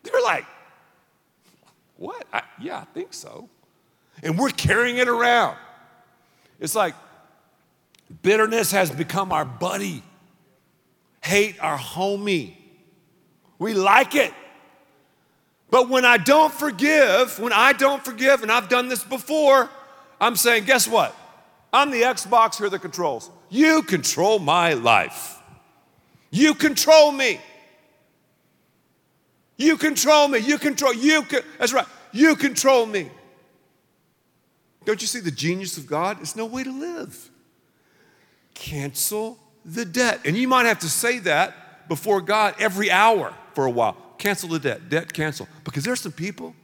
They're 0.04 0.22
like, 0.22 0.46
what? 1.98 2.26
I, 2.34 2.44
yeah, 2.60 2.80
I 2.80 2.86
think 2.94 3.14
so. 3.14 3.50
And 4.24 4.38
we're 4.38 4.50
carrying 4.50 4.98
it 4.98 5.08
around. 5.08 5.58
It's 6.60 6.76
like 6.76 6.96
bitterness 8.22 8.72
has 8.72 8.92
become 8.92 9.32
our 9.32 9.46
buddy, 9.46 10.04
hate 11.24 11.62
our 11.62 11.78
homie. 11.78 12.56
We 13.60 13.74
like 13.74 14.16
it. 14.16 14.34
But 15.70 15.90
when 15.90 16.04
I 16.04 16.18
don't 16.18 16.54
forgive, 16.54 17.40
when 17.40 17.54
I 17.54 17.74
don't 17.74 18.04
forgive, 18.04 18.44
and 18.44 18.52
I've 18.52 18.68
done 18.68 18.90
this 18.90 19.04
before, 19.04 19.70
I'm 20.20 20.36
saying, 20.36 20.66
guess 20.66 20.88
what? 20.88 21.16
I'm 21.72 21.92
the 21.92 22.02
Xbox 22.02 22.58
here 22.58 22.70
the 22.70 22.80
controls. 22.80 23.30
You 23.50 23.82
control 23.82 24.40
my 24.40 24.74
life. 24.74 25.40
You 26.30 26.54
control 26.54 27.12
me. 27.12 27.40
You 29.62 29.78
control 29.78 30.28
me. 30.28 30.40
You 30.40 30.58
control, 30.58 30.94
you, 30.94 31.24
that's 31.60 31.72
right. 31.72 31.86
You 32.12 32.36
control 32.36 32.88
me. 32.88 33.12
Don't 34.86 35.00
you 35.00 35.08
see 35.08 35.20
the 35.20 35.32
genius 35.32 35.78
of 35.78 35.86
God? 35.86 36.20
It's 36.20 36.36
no 36.36 36.48
way 36.48 36.64
to 36.64 36.72
live. 36.72 37.30
Cancel 38.56 39.38
the 39.64 39.86
debt. 39.86 40.22
And 40.26 40.36
you 40.36 40.48
might 40.48 40.66
have 40.66 40.80
to 40.80 40.90
say 40.90 41.20
that 41.20 41.88
before 41.88 42.22
God 42.22 42.56
every 42.58 42.90
hour 42.90 43.36
for 43.54 43.66
a 43.66 43.70
while. 43.70 43.96
Cancel 44.18 44.50
the 44.50 44.58
debt. 44.58 44.90
Debt 44.90 45.14
cancel. 45.14 45.48
Because 45.64 45.84
there's 45.84 46.02
some 46.02 46.12
people 46.12 46.56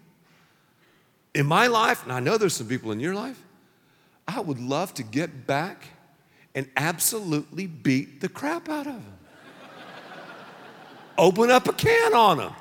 in 1.35 1.45
my 1.45 1.67
life, 1.67 2.01
and 2.03 2.11
I 2.11 2.19
know 2.19 2.39
there's 2.39 2.55
some 2.55 2.67
people 2.67 2.91
in 2.91 2.99
your 2.99 3.13
life, 3.13 3.39
I 4.27 4.39
would 4.39 4.59
love 4.59 4.95
to 4.95 5.03
get 5.03 5.45
back 5.45 5.85
and 6.55 6.67
absolutely 6.75 7.67
beat 7.67 8.21
the 8.21 8.29
crap 8.29 8.67
out 8.69 8.87
of 8.87 8.93
them. 8.93 9.17
Open 11.19 11.51
up 11.51 11.67
a 11.67 11.73
can 11.73 12.15
on 12.15 12.37
them. 12.37 12.53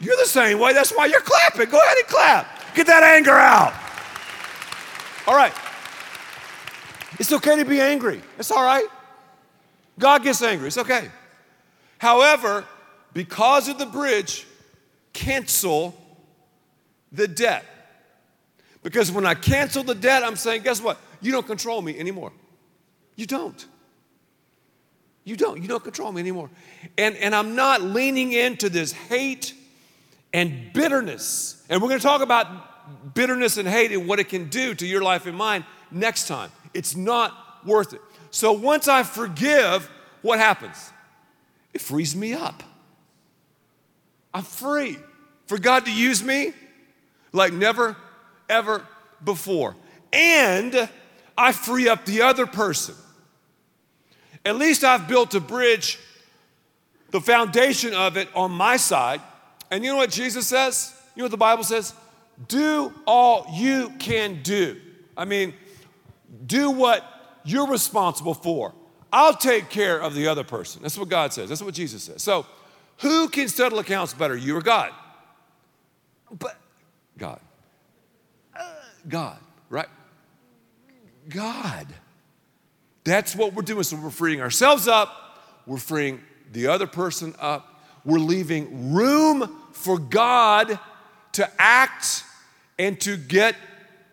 You're 0.00 0.16
the 0.16 0.26
same 0.26 0.58
way. 0.58 0.72
That's 0.72 0.90
why 0.90 1.06
you're 1.06 1.20
clapping. 1.20 1.70
Go 1.70 1.78
ahead 1.78 1.96
and 1.96 2.06
clap. 2.06 2.74
Get 2.74 2.86
that 2.86 3.02
anger 3.02 3.32
out. 3.32 3.72
All 5.26 5.34
right. 5.34 5.52
It's 7.18 7.32
okay 7.32 7.56
to 7.56 7.64
be 7.64 7.80
angry. 7.80 8.20
It's 8.38 8.50
all 8.50 8.62
right. 8.62 8.86
God 9.98 10.22
gets 10.22 10.42
angry. 10.42 10.66
It's 10.66 10.78
okay. 10.78 11.08
However, 11.98 12.64
because 13.14 13.68
of 13.68 13.78
the 13.78 13.86
bridge, 13.86 14.46
cancel 15.14 15.94
the 17.10 17.26
debt. 17.26 17.64
Because 18.82 19.10
when 19.10 19.24
I 19.24 19.34
cancel 19.34 19.82
the 19.82 19.94
debt, 19.94 20.22
I'm 20.22 20.36
saying, 20.36 20.62
guess 20.62 20.82
what? 20.82 20.98
You 21.22 21.32
don't 21.32 21.46
control 21.46 21.80
me 21.80 21.98
anymore. 21.98 22.32
You 23.16 23.26
don't. 23.26 23.66
You 25.24 25.36
don't. 25.36 25.60
You 25.60 25.66
don't 25.66 25.82
control 25.82 26.12
me 26.12 26.20
anymore. 26.20 26.50
And, 26.98 27.16
and 27.16 27.34
I'm 27.34 27.56
not 27.56 27.80
leaning 27.80 28.32
into 28.32 28.68
this 28.68 28.92
hate 28.92 29.54
and 30.32 30.72
bitterness. 30.72 31.64
And 31.68 31.80
we're 31.80 31.88
going 31.88 32.00
to 32.00 32.06
talk 32.06 32.22
about 32.22 33.14
bitterness 33.14 33.56
and 33.56 33.68
hate 33.68 33.92
and 33.92 34.06
what 34.06 34.20
it 34.20 34.28
can 34.28 34.48
do 34.48 34.74
to 34.74 34.86
your 34.86 35.02
life 35.02 35.26
and 35.26 35.36
mine 35.36 35.64
next 35.90 36.28
time. 36.28 36.50
It's 36.74 36.96
not 36.96 37.32
worth 37.64 37.92
it. 37.92 38.00
So 38.30 38.52
once 38.52 38.88
I 38.88 39.02
forgive, 39.02 39.88
what 40.22 40.38
happens? 40.38 40.90
It 41.72 41.80
frees 41.80 42.14
me 42.14 42.32
up. 42.32 42.62
I'm 44.32 44.44
free 44.44 44.98
for 45.46 45.58
God 45.58 45.86
to 45.86 45.92
use 45.92 46.22
me 46.22 46.52
like 47.32 47.52
never, 47.52 47.96
ever 48.48 48.86
before. 49.24 49.76
And 50.12 50.88
I 51.36 51.52
free 51.52 51.88
up 51.88 52.04
the 52.04 52.22
other 52.22 52.46
person. 52.46 52.94
At 54.44 54.56
least 54.56 54.84
I've 54.84 55.08
built 55.08 55.34
a 55.34 55.40
bridge, 55.40 55.98
the 57.10 57.20
foundation 57.20 57.94
of 57.94 58.16
it 58.16 58.28
on 58.34 58.52
my 58.52 58.76
side. 58.76 59.20
And 59.70 59.84
you 59.84 59.90
know 59.90 59.96
what 59.96 60.10
Jesus 60.10 60.46
says? 60.46 60.94
You 61.14 61.20
know 61.20 61.24
what 61.24 61.30
the 61.30 61.36
Bible 61.36 61.64
says? 61.64 61.94
Do 62.48 62.92
all 63.06 63.46
you 63.52 63.92
can 63.98 64.42
do. 64.42 64.80
I 65.16 65.24
mean, 65.24 65.54
do 66.46 66.70
what 66.70 67.04
you're 67.44 67.68
responsible 67.68 68.34
for. 68.34 68.74
I'll 69.12 69.36
take 69.36 69.70
care 69.70 69.98
of 69.98 70.14
the 70.14 70.28
other 70.28 70.44
person. 70.44 70.82
That's 70.82 70.98
what 70.98 71.08
God 71.08 71.32
says. 71.32 71.48
That's 71.48 71.62
what 71.62 71.74
Jesus 71.74 72.02
says. 72.02 72.22
So, 72.22 72.44
who 72.98 73.28
can 73.28 73.48
settle 73.48 73.78
accounts 73.78 74.14
better, 74.14 74.36
you 74.36 74.56
or 74.56 74.62
God? 74.62 74.90
But 76.30 76.56
God. 77.16 77.40
Uh, 78.54 78.64
God, 79.08 79.38
right? 79.70 79.88
God. 81.28 81.86
That's 83.04 83.36
what 83.36 83.54
we're 83.54 83.62
doing. 83.62 83.84
So 83.84 83.96
we're 83.96 84.10
freeing 84.10 84.40
ourselves 84.40 84.88
up, 84.88 85.40
we're 85.66 85.78
freeing 85.78 86.20
the 86.52 86.66
other 86.66 86.86
person 86.86 87.34
up, 87.38 87.75
we're 88.06 88.18
leaving 88.18 88.94
room 88.94 89.54
for 89.72 89.98
God 89.98 90.78
to 91.32 91.50
act 91.58 92.24
and 92.78 92.98
to 93.00 93.16
get 93.16 93.56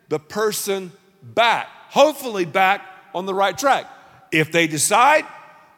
the 0.09 0.19
person 0.19 0.91
back, 1.21 1.67
hopefully 1.89 2.43
back 2.43 2.81
on 3.13 3.25
the 3.25 3.33
right 3.33 3.57
track. 3.57 3.85
If 4.31 4.51
they 4.51 4.67
decide 4.67 5.25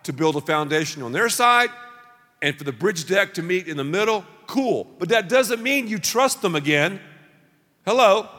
to 0.04 0.14
build 0.14 0.36
a 0.38 0.42
foundation 0.42 1.04
on 1.04 1.12
their 1.12 1.30
side 1.30 1.70
and 2.42 2.58
for 2.58 2.64
the 2.64 2.72
bridge 2.72 3.06
deck 3.06 3.34
to 3.36 3.44
meet 3.44 3.68
in 3.68 3.78
the 3.78 3.84
middle, 3.84 4.26
cool. 4.48 4.88
But 4.98 5.10
that 5.10 5.30
doesn't 5.30 5.62
mean 5.62 5.88
you 5.88 6.00
trust 6.00 6.42
them 6.42 6.56
again. 6.56 7.00
Hello? 7.86 8.30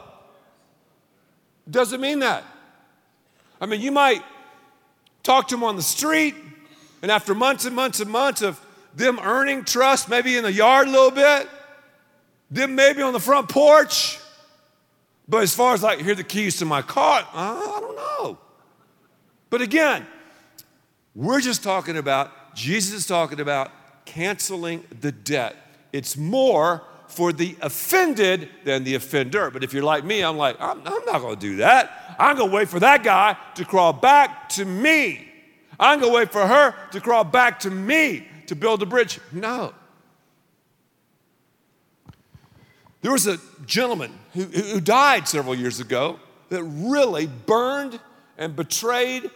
Doesn't 1.69 2.01
mean 2.01 2.19
that. 2.19 2.43
I 3.59 3.65
mean, 3.65 3.81
you 3.81 3.91
might 3.91 4.23
talk 5.23 5.47
to 5.49 5.55
them 5.55 5.63
on 5.63 5.75
the 5.75 5.81
street, 5.81 6.35
and 7.01 7.11
after 7.11 7.35
months 7.35 7.65
and 7.65 7.75
months 7.75 7.99
and 7.99 8.09
months 8.09 8.41
of 8.41 8.59
them 8.97 9.19
earning 9.21 9.63
trust, 9.63 10.09
maybe 10.09 10.37
in 10.37 10.43
the 10.43 10.51
yard 10.51 10.87
a 10.87 10.91
little 10.91 11.11
bit, 11.11 11.47
them 12.49 12.73
maybe 12.75 13.01
on 13.03 13.13
the 13.13 13.19
front 13.19 13.47
porch. 13.47 14.19
But 15.27 15.43
as 15.43 15.53
far 15.53 15.73
as 15.73 15.83
like, 15.83 15.99
here 15.99 16.13
are 16.13 16.15
the 16.15 16.23
keys 16.23 16.57
to 16.57 16.65
my 16.65 16.81
car, 16.81 17.21
uh, 17.33 17.73
I 17.75 17.79
don't 17.79 17.95
know. 17.95 18.37
But 19.49 19.61
again, 19.61 20.05
we're 21.13 21.41
just 21.41 21.63
talking 21.63 21.95
about, 21.97 22.55
Jesus 22.55 22.93
is 22.93 23.05
talking 23.05 23.39
about 23.39 23.71
canceling 24.05 24.83
the 24.99 25.11
debt. 25.11 25.55
It's 25.93 26.17
more 26.17 26.81
for 27.07 27.31
the 27.31 27.55
offended 27.61 28.49
than 28.65 28.83
the 28.83 28.95
offender. 28.95 29.51
But 29.51 29.63
if 29.63 29.73
you're 29.73 29.83
like 29.83 30.03
me, 30.03 30.23
I'm 30.23 30.37
like, 30.37 30.59
I'm, 30.59 30.81
I'm 30.85 31.05
not 31.05 31.21
gonna 31.21 31.35
do 31.35 31.57
that. 31.57 32.15
I'm 32.17 32.35
gonna 32.35 32.51
wait 32.51 32.67
for 32.67 32.79
that 32.79 33.03
guy 33.03 33.37
to 33.55 33.63
crawl 33.63 33.93
back 33.93 34.49
to 34.49 34.65
me. 34.65 35.27
I'm 35.79 35.99
gonna 35.99 36.11
wait 36.11 36.31
for 36.31 36.45
her 36.45 36.73
to 36.91 36.99
crawl 36.99 37.23
back 37.23 37.59
to 37.61 37.69
me 37.69 38.27
to 38.47 38.55
build 38.55 38.81
a 38.81 38.85
bridge. 38.85 39.19
No. 39.31 39.73
There 43.01 43.11
was 43.11 43.27
a 43.27 43.37
gentleman 43.65 44.11
who, 44.33 44.43
who 44.43 44.81
died 44.81 45.27
several 45.27 45.55
years 45.55 45.79
ago 45.79 46.19
that 46.49 46.63
really 46.63 47.27
burned 47.27 47.99
and 48.37 48.55
betrayed, 48.55 49.29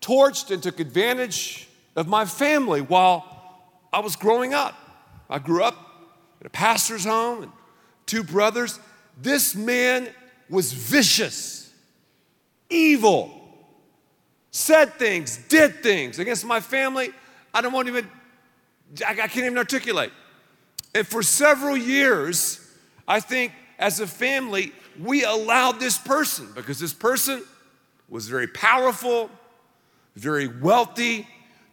torched, 0.00 0.50
and 0.50 0.62
took 0.62 0.80
advantage 0.80 1.68
of 1.96 2.08
my 2.08 2.24
family 2.24 2.80
while 2.80 3.24
I 3.92 4.00
was 4.00 4.16
growing 4.16 4.54
up. 4.54 4.74
I 5.28 5.38
grew 5.38 5.62
up 5.62 5.74
in 6.40 6.46
a 6.46 6.50
pastor's 6.50 7.04
home 7.04 7.44
and 7.44 7.52
two 8.06 8.22
brothers. 8.22 8.78
This 9.20 9.54
man 9.54 10.08
was 10.48 10.72
vicious, 10.72 11.72
evil, 12.68 13.30
said 14.50 14.94
things, 14.94 15.38
did 15.48 15.82
things 15.82 16.18
against 16.18 16.44
my 16.44 16.60
family. 16.60 17.10
I 17.54 17.60
don't 17.60 17.72
want 17.72 17.88
to 17.88 17.96
even, 17.96 18.10
I 19.06 19.14
can't 19.14 19.36
even 19.46 19.58
articulate. 19.58 20.12
And 20.94 21.06
for 21.06 21.22
several 21.22 21.76
years, 21.76 22.66
I 23.06 23.20
think 23.20 23.52
as 23.78 24.00
a 24.00 24.06
family, 24.06 24.72
we 24.98 25.24
allowed 25.24 25.80
this 25.80 25.96
person 25.96 26.48
because 26.54 26.78
this 26.78 26.92
person 26.92 27.42
was 28.08 28.28
very 28.28 28.48
powerful, 28.48 29.30
very 30.16 30.48
wealthy, 30.48 31.26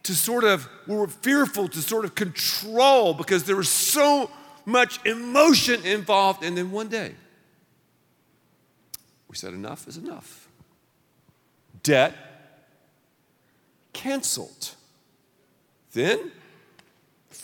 to 0.04 0.14
sort 0.14 0.44
of, 0.44 0.66
we 0.86 0.96
were 0.96 1.08
fearful 1.08 1.68
to 1.68 1.82
sort 1.82 2.04
of 2.04 2.14
control 2.14 3.12
because 3.12 3.44
there 3.44 3.56
was 3.56 3.68
so 3.68 4.30
much 4.64 5.04
emotion 5.04 5.84
involved. 5.84 6.42
And 6.42 6.56
then 6.56 6.70
one 6.70 6.88
day, 6.88 7.14
we 9.28 9.36
said, 9.36 9.52
enough 9.52 9.86
is 9.86 9.98
enough. 9.98 10.48
Debt 11.82 12.14
canceled. 13.92 14.74
Then, 15.92 16.30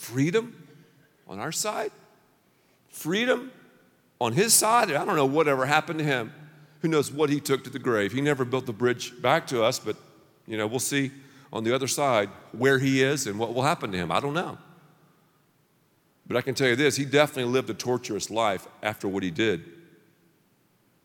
freedom 0.05 0.55
on 1.27 1.39
our 1.39 1.53
side, 1.53 1.91
freedom 2.89 3.51
on 4.21 4.33
his 4.33 4.53
side. 4.53 4.91
I 4.91 5.05
don't 5.05 5.17
know 5.17 5.27
whatever 5.27 5.67
happened 5.67 5.99
to 6.01 6.05
him. 6.05 6.33
Who 6.83 6.89
knows 6.89 7.11
what 7.11 7.31
he 7.31 7.41
took 7.41 7.65
to 7.65 7.71
the 7.71 7.79
grave? 7.79 8.13
He 8.13 8.21
never 8.21 8.45
built 8.45 8.67
the 8.67 8.73
bridge 8.73 9.21
back 9.23 9.47
to 9.49 9.65
us, 9.65 9.79
but 9.79 9.97
you 10.47 10.59
know, 10.59 10.67
we'll 10.67 10.79
see 10.79 11.11
on 11.53 11.65
the 11.65 11.75
other 11.75 11.89
side 11.89 12.29
where 12.53 12.79
he 12.79 13.03
is 13.03 13.27
and 13.27 13.39
what 13.39 13.55
will 13.55 13.63
happen 13.63 13.91
to 13.93 13.99
him. 13.99 14.13
I 14.13 14.21
don't 14.21 14.35
know. 14.35 14.59
But 16.27 16.37
I 16.37 16.43
can 16.43 16.55
tell 16.55 16.69
you 16.69 16.77
this 16.77 16.97
he 16.97 17.05
definitely 17.05 17.51
lived 17.51 17.71
a 17.71 17.75
torturous 17.75 18.31
life 18.31 18.67
after 18.83 19.09
what 19.09 19.23
he 19.23 19.31
did 19.31 19.65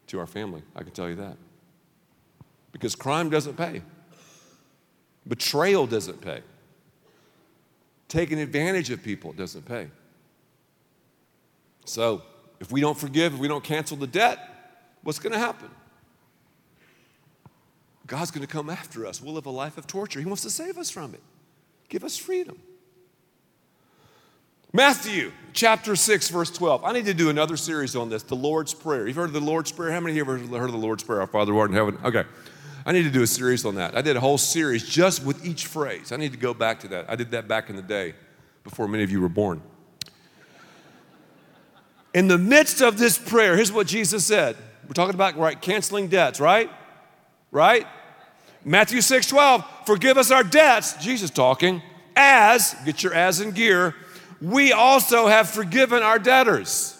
to 0.07 0.19
our 0.19 0.27
family. 0.27 0.63
I 0.75 0.83
can 0.83 0.91
tell 0.91 1.07
you 1.07 1.15
that. 1.15 1.38
Because 2.71 2.95
crime 2.95 3.29
doesn't 3.29 3.55
pay, 3.55 3.81
betrayal 5.27 5.88
doesn't 5.88 6.21
pay, 6.21 6.41
taking 8.10 8.39
advantage 8.39 8.89
of 8.89 9.02
people, 9.02 9.32
it 9.32 9.38
doesn't 9.38 9.65
pay. 9.65 9.88
So, 11.86 12.22
if 12.60 12.72
we 12.72 12.82
don't 12.82 12.98
forgive, 12.98 13.36
if 13.36 13.39
we 13.39 13.48
don't 13.48 13.63
cancel 13.63 13.95
the 13.95 14.08
debt, 14.08 14.39
what's 15.04 15.19
going 15.19 15.34
to 15.34 15.39
happen? 15.39 15.69
God's 18.06 18.32
going 18.32 18.45
to 18.45 18.52
come 18.52 18.69
after 18.69 19.06
us. 19.06 19.22
We'll 19.22 19.36
live 19.36 19.45
a 19.45 19.52
life 19.52 19.78
of 19.78 19.88
torture. 19.88 20.19
He 20.19 20.26
wants 20.26 20.41
to 20.41 20.50
save 20.50 20.78
us 20.78 20.89
from 20.89 21.13
it, 21.13 21.22
give 21.88 22.04
us 22.04 22.17
freedom. 22.17 22.60
Matthew 24.72 25.32
chapter 25.54 25.95
6, 25.95 26.30
verse 26.30 26.52
12. 26.52 26.84
I 26.84 26.91
need 26.91 27.06
to 27.06 27.13
do 27.15 27.32
another 27.32 27.58
series 27.58 27.95
on 27.95 28.10
this, 28.10 28.22
the 28.22 28.36
Lord's 28.36 28.72
Prayer. 28.72 29.08
You've 29.08 29.15
heard 29.15 29.30
of 29.30 29.34
the 29.34 29.39
Lord's 29.39 29.72
Prayer? 29.72 29.91
How 29.91 30.00
many 30.00 30.12
of 30.12 30.28
you 30.28 30.34
have 30.34 30.50
heard 30.52 30.65
of 30.65 30.72
the 30.72 30.78
Lord's 30.78 31.04
Prayer, 31.04 31.22
our 31.22 31.28
Father 31.28 31.54
who 31.54 31.58
art 31.58 31.72
in 31.72 31.76
heaven? 31.76 31.98
Okay. 32.04 32.24
I 32.89 32.91
need 32.91 33.04
to 33.04 33.12
do 33.12 33.21
a 33.21 33.28
series 33.28 33.65
on 33.65 33.75
that. 33.75 33.95
I 33.95 34.02
did 34.02 34.17
a 34.17 34.19
whole 34.19 34.39
series 34.39 34.84
just 34.84 35.23
with 35.23 35.45
each 35.45 35.67
phrase. 35.67 36.12
I 36.12 36.15
need 36.15 36.32
to 36.32 36.39
go 36.39 36.56
back 36.56 36.80
to 36.80 36.88
that. 36.88 37.08
I 37.08 37.15
did 37.15 37.30
that 37.30 37.47
back 37.47 37.69
in 37.69 37.75
the 37.75 37.84
day 37.84 38.15
before 38.63 38.88
many 38.88 39.04
of 39.04 39.12
you 39.12 39.21
were 39.21 39.30
born. 39.30 39.62
In 42.15 42.28
the 42.28 42.39
midst 42.39 42.82
of 42.82 42.97
this 42.97 43.15
prayer, 43.15 43.56
here's 43.56 43.71
what 43.71 43.86
Jesus 43.86 44.25
said. 44.25 44.58
We're 44.88 44.93
talking 44.93 45.13
about 45.13 45.38
right 45.38 45.62
canceling 45.62 46.08
debts, 46.08 46.39
right? 46.39 46.71
Right? 47.52 47.86
Matthew 48.65 49.02
6 49.02 49.28
12, 49.28 49.63
forgive 49.86 50.17
us 50.17 50.32
our 50.32 50.43
debts, 50.43 50.93
Jesus 50.93 51.30
talking, 51.30 51.84
as, 52.15 52.75
get 52.86 53.04
your 53.04 53.13
as 53.13 53.39
in 53.39 53.52
gear, 53.52 53.93
we 54.41 54.71
also 54.71 55.28
have 55.28 55.47
forgiven 55.47 56.02
our 56.02 56.17
debtors. 56.17 56.97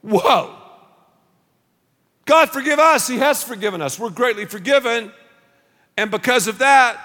Whoa. 0.00 0.63
God 2.24 2.50
forgive 2.50 2.78
us. 2.78 3.06
He 3.06 3.18
has 3.18 3.42
forgiven 3.42 3.82
us. 3.82 3.98
We're 3.98 4.10
greatly 4.10 4.46
forgiven. 4.46 5.12
And 5.96 6.10
because 6.10 6.48
of 6.48 6.58
that, 6.58 6.98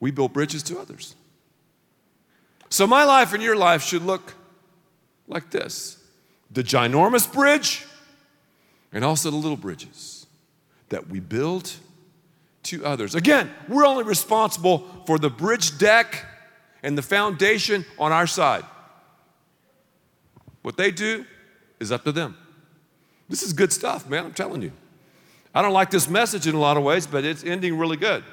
we 0.00 0.10
build 0.10 0.32
bridges 0.32 0.62
to 0.64 0.78
others. 0.78 1.14
So 2.68 2.86
my 2.86 3.04
life 3.04 3.32
and 3.32 3.42
your 3.42 3.56
life 3.56 3.82
should 3.82 4.02
look 4.02 4.34
like 5.28 5.50
this 5.50 6.02
the 6.50 6.62
ginormous 6.62 7.30
bridge 7.30 7.84
and 8.92 9.04
also 9.04 9.30
the 9.30 9.36
little 9.36 9.56
bridges 9.56 10.26
that 10.88 11.08
we 11.08 11.20
build 11.20 11.72
to 12.62 12.84
others. 12.84 13.14
Again, 13.14 13.50
we're 13.68 13.86
only 13.86 14.04
responsible 14.04 14.86
for 15.06 15.18
the 15.18 15.30
bridge 15.30 15.78
deck 15.78 16.24
and 16.82 16.96
the 16.96 17.02
foundation 17.02 17.84
on 17.98 18.12
our 18.12 18.26
side. 18.26 18.64
What 20.66 20.76
they 20.76 20.90
do 20.90 21.24
is 21.78 21.92
up 21.92 22.02
to 22.02 22.10
them. 22.10 22.36
This 23.28 23.44
is 23.44 23.52
good 23.52 23.72
stuff, 23.72 24.08
man, 24.08 24.24
I'm 24.24 24.32
telling 24.32 24.62
you. 24.62 24.72
I 25.54 25.62
don't 25.62 25.72
like 25.72 25.90
this 25.90 26.10
message 26.10 26.48
in 26.48 26.56
a 26.56 26.58
lot 26.58 26.76
of 26.76 26.82
ways, 26.82 27.06
but 27.06 27.24
it's 27.24 27.44
ending 27.44 27.78
really 27.78 27.96
good. 27.96 28.24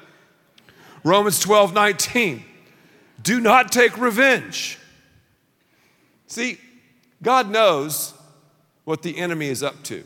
Romans 1.04 1.38
12 1.38 1.72
19. 1.72 2.44
Do 3.22 3.38
not 3.38 3.70
take 3.70 3.96
revenge. 3.96 4.80
See, 6.26 6.58
God 7.22 7.50
knows 7.50 8.14
what 8.82 9.02
the 9.02 9.16
enemy 9.16 9.46
is 9.46 9.62
up 9.62 9.84
to. 9.84 10.02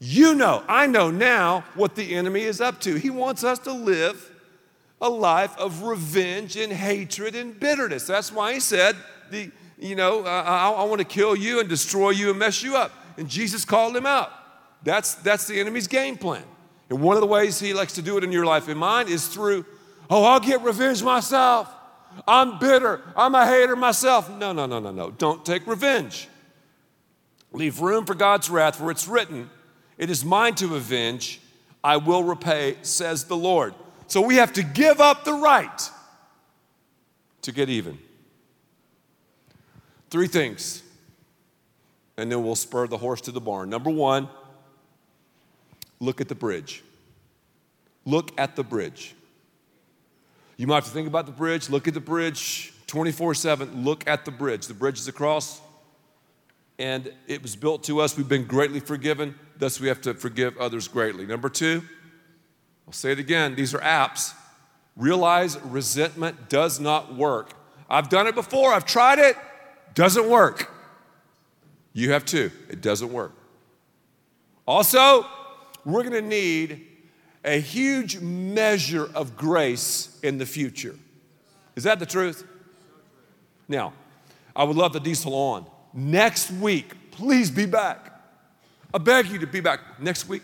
You 0.00 0.34
know, 0.34 0.64
I 0.66 0.88
know 0.88 1.12
now 1.12 1.62
what 1.76 1.94
the 1.94 2.16
enemy 2.16 2.42
is 2.42 2.60
up 2.60 2.80
to. 2.80 2.96
He 2.96 3.10
wants 3.10 3.44
us 3.44 3.60
to 3.60 3.72
live 3.72 4.28
a 5.00 5.08
life 5.08 5.56
of 5.56 5.84
revenge 5.84 6.56
and 6.56 6.72
hatred 6.72 7.36
and 7.36 7.60
bitterness. 7.60 8.08
That's 8.08 8.32
why 8.32 8.54
he 8.54 8.58
said, 8.58 8.96
the, 9.30 9.52
you 9.78 9.96
know, 9.96 10.24
I, 10.24 10.70
I 10.70 10.84
want 10.84 11.00
to 11.00 11.04
kill 11.04 11.36
you 11.36 11.60
and 11.60 11.68
destroy 11.68 12.10
you 12.10 12.30
and 12.30 12.38
mess 12.38 12.62
you 12.62 12.76
up. 12.76 12.92
and 13.16 13.28
Jesus 13.28 13.64
called 13.64 13.96
him 13.96 14.06
out. 14.06 14.30
That's, 14.82 15.14
that's 15.16 15.46
the 15.46 15.58
enemy's 15.60 15.86
game 15.86 16.16
plan. 16.16 16.44
And 16.90 17.00
one 17.00 17.16
of 17.16 17.20
the 17.20 17.26
ways 17.26 17.58
he 17.58 17.74
likes 17.74 17.94
to 17.94 18.02
do 18.02 18.18
it 18.18 18.24
in 18.24 18.32
your 18.32 18.44
life 18.44 18.68
and 18.68 18.78
mine 18.78 19.08
is 19.08 19.26
through, 19.28 19.64
oh, 20.10 20.24
I'll 20.24 20.40
get 20.40 20.62
revenge 20.62 21.02
myself. 21.02 21.72
I'm 22.28 22.58
bitter. 22.58 23.00
I'm 23.16 23.34
a 23.34 23.46
hater 23.46 23.74
myself. 23.74 24.30
No, 24.30 24.52
no, 24.52 24.66
no, 24.66 24.78
no, 24.78 24.92
no. 24.92 25.10
Don't 25.10 25.44
take 25.44 25.66
revenge. 25.66 26.28
Leave 27.52 27.80
room 27.80 28.04
for 28.04 28.14
God's 28.14 28.50
wrath, 28.50 28.76
for 28.76 28.90
it's 28.90 29.08
written, 29.08 29.48
It 29.96 30.10
is 30.10 30.24
mine 30.24 30.54
to 30.56 30.74
avenge. 30.74 31.40
I 31.82 31.98
will 31.98 32.24
repay, 32.24 32.76
says 32.82 33.24
the 33.24 33.36
Lord. 33.36 33.74
So 34.06 34.20
we 34.20 34.36
have 34.36 34.52
to 34.54 34.62
give 34.62 35.00
up 35.00 35.24
the 35.24 35.34
right 35.34 35.90
to 37.42 37.52
get 37.52 37.68
even. 37.68 37.98
Three 40.14 40.28
things, 40.28 40.84
and 42.16 42.30
then 42.30 42.44
we'll 42.44 42.54
spur 42.54 42.86
the 42.86 42.98
horse 42.98 43.20
to 43.22 43.32
the 43.32 43.40
barn. 43.40 43.68
Number 43.68 43.90
one, 43.90 44.28
look 45.98 46.20
at 46.20 46.28
the 46.28 46.36
bridge. 46.36 46.84
Look 48.04 48.30
at 48.38 48.54
the 48.54 48.62
bridge. 48.62 49.16
You 50.56 50.68
might 50.68 50.76
have 50.76 50.84
to 50.84 50.90
think 50.90 51.08
about 51.08 51.26
the 51.26 51.32
bridge, 51.32 51.68
look 51.68 51.88
at 51.88 51.94
the 51.94 52.00
bridge 52.00 52.72
24 52.86 53.34
7. 53.34 53.82
Look 53.84 54.06
at 54.06 54.24
the 54.24 54.30
bridge. 54.30 54.68
The 54.68 54.74
bridge 54.74 55.00
is 55.00 55.08
across, 55.08 55.60
and 56.78 57.12
it 57.26 57.42
was 57.42 57.56
built 57.56 57.82
to 57.82 57.98
us. 57.98 58.16
We've 58.16 58.28
been 58.28 58.46
greatly 58.46 58.78
forgiven, 58.78 59.34
thus, 59.58 59.80
we 59.80 59.88
have 59.88 60.00
to 60.02 60.14
forgive 60.14 60.56
others 60.58 60.86
greatly. 60.86 61.26
Number 61.26 61.48
two, 61.48 61.82
I'll 62.86 62.92
say 62.92 63.10
it 63.10 63.18
again 63.18 63.56
these 63.56 63.74
are 63.74 63.80
apps. 63.80 64.32
Realize 64.94 65.58
resentment 65.62 66.48
does 66.48 66.78
not 66.78 67.16
work. 67.16 67.54
I've 67.90 68.08
done 68.08 68.28
it 68.28 68.36
before, 68.36 68.72
I've 68.72 68.86
tried 68.86 69.18
it, 69.18 69.36
doesn't 69.94 70.28
work. 70.28 70.70
You 71.92 72.12
have 72.12 72.24
too, 72.24 72.50
it 72.68 72.80
doesn't 72.80 73.12
work. 73.12 73.32
Also, 74.66 75.26
we're 75.84 76.02
gonna 76.02 76.20
need 76.20 76.86
a 77.44 77.60
huge 77.60 78.18
measure 78.20 79.08
of 79.14 79.36
grace 79.36 80.18
in 80.22 80.38
the 80.38 80.46
future. 80.46 80.96
Is 81.76 81.84
that 81.84 81.98
the 81.98 82.06
truth? 82.06 82.44
Now, 83.68 83.92
I 84.56 84.64
would 84.64 84.76
love 84.76 84.92
the 84.92 85.00
diesel 85.00 85.34
on. 85.34 85.66
Next 85.92 86.50
week, 86.50 87.10
please 87.10 87.50
be 87.50 87.66
back. 87.66 88.10
I 88.92 88.98
beg 88.98 89.26
you 89.26 89.38
to 89.40 89.46
be 89.46 89.60
back 89.60 90.00
next 90.00 90.28
week. 90.28 90.42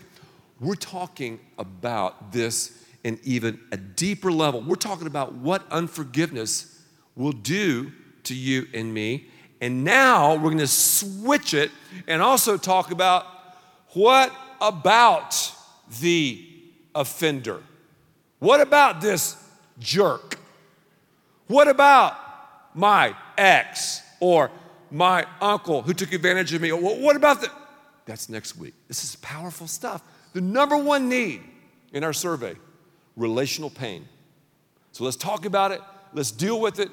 We're 0.59 0.75
talking 0.75 1.39
about 1.57 2.31
this 2.31 2.83
in 3.03 3.19
even 3.23 3.59
a 3.71 3.77
deeper 3.77 4.31
level. 4.31 4.61
We're 4.61 4.75
talking 4.75 5.07
about 5.07 5.33
what 5.33 5.69
unforgiveness 5.71 6.81
will 7.15 7.31
do 7.31 7.91
to 8.23 8.35
you 8.35 8.67
and 8.73 8.93
me. 8.93 9.27
And 9.61 9.83
now 9.83 10.33
we're 10.33 10.49
going 10.49 10.57
to 10.57 10.67
switch 10.67 11.53
it 11.53 11.71
and 12.07 12.21
also 12.21 12.57
talk 12.57 12.91
about 12.91 13.27
what 13.93 14.33
about 14.59 15.53
the 16.01 16.43
offender? 16.95 17.61
What 18.39 18.59
about 18.59 19.01
this 19.01 19.37
jerk? 19.79 20.39
What 21.47 21.67
about 21.67 22.17
my 22.73 23.15
ex 23.37 24.01
or 24.19 24.49
my 24.89 25.25
uncle 25.39 25.83
who 25.83 25.93
took 25.93 26.11
advantage 26.11 26.53
of 26.53 26.61
me? 26.61 26.71
What 26.71 27.15
about 27.15 27.41
the? 27.41 27.51
That's 28.05 28.29
next 28.29 28.57
week. 28.57 28.73
This 28.87 29.03
is 29.03 29.15
powerful 29.17 29.67
stuff. 29.67 30.01
The 30.33 30.41
number 30.41 30.77
one 30.77 31.07
need 31.07 31.41
in 31.93 32.03
our 32.03 32.13
survey 32.13 32.55
relational 33.15 33.69
pain. 33.69 34.07
So 34.91 35.03
let's 35.03 35.17
talk 35.17 35.45
about 35.45 35.71
it, 35.71 35.81
let's 36.13 36.31
deal 36.31 36.59
with 36.59 36.79
it, 36.79 36.89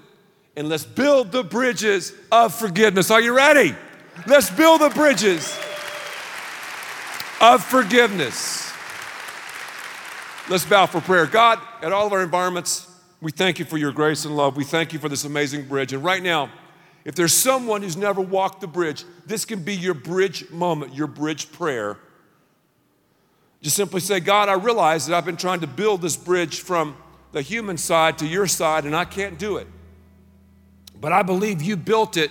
and 0.58 0.68
let's 0.68 0.84
build 0.84 1.30
the 1.30 1.44
bridges 1.44 2.12
of 2.32 2.52
forgiveness. 2.52 3.12
Are 3.12 3.20
you 3.20 3.32
ready? 3.32 3.76
Let's 4.26 4.50
build 4.50 4.80
the 4.80 4.90
bridges 4.90 5.56
of 7.40 7.64
forgiveness. 7.64 8.72
Let's 10.50 10.64
bow 10.64 10.86
for 10.86 11.00
prayer. 11.00 11.26
God, 11.26 11.60
at 11.80 11.92
all 11.92 12.08
of 12.08 12.12
our 12.12 12.24
environments, 12.24 12.90
we 13.20 13.30
thank 13.30 13.60
you 13.60 13.64
for 13.64 13.78
your 13.78 13.92
grace 13.92 14.24
and 14.24 14.36
love. 14.36 14.56
We 14.56 14.64
thank 14.64 14.92
you 14.92 14.98
for 14.98 15.08
this 15.08 15.22
amazing 15.22 15.68
bridge. 15.68 15.92
And 15.92 16.02
right 16.02 16.24
now, 16.24 16.50
if 17.04 17.14
there's 17.14 17.34
someone 17.34 17.82
who's 17.82 17.96
never 17.96 18.20
walked 18.20 18.60
the 18.60 18.66
bridge, 18.66 19.04
this 19.26 19.44
can 19.44 19.62
be 19.62 19.76
your 19.76 19.94
bridge 19.94 20.50
moment, 20.50 20.92
your 20.92 21.06
bridge 21.06 21.52
prayer. 21.52 21.98
Just 23.62 23.76
simply 23.76 24.00
say, 24.00 24.18
God, 24.18 24.48
I 24.48 24.54
realize 24.54 25.06
that 25.06 25.14
I've 25.14 25.24
been 25.24 25.36
trying 25.36 25.60
to 25.60 25.68
build 25.68 26.02
this 26.02 26.16
bridge 26.16 26.62
from 26.62 26.96
the 27.30 27.42
human 27.42 27.76
side 27.78 28.18
to 28.18 28.26
your 28.26 28.48
side, 28.48 28.86
and 28.86 28.96
I 28.96 29.04
can't 29.04 29.38
do 29.38 29.58
it. 29.58 29.68
But 31.00 31.12
I 31.12 31.22
believe 31.22 31.62
you 31.62 31.76
built 31.76 32.16
it 32.16 32.30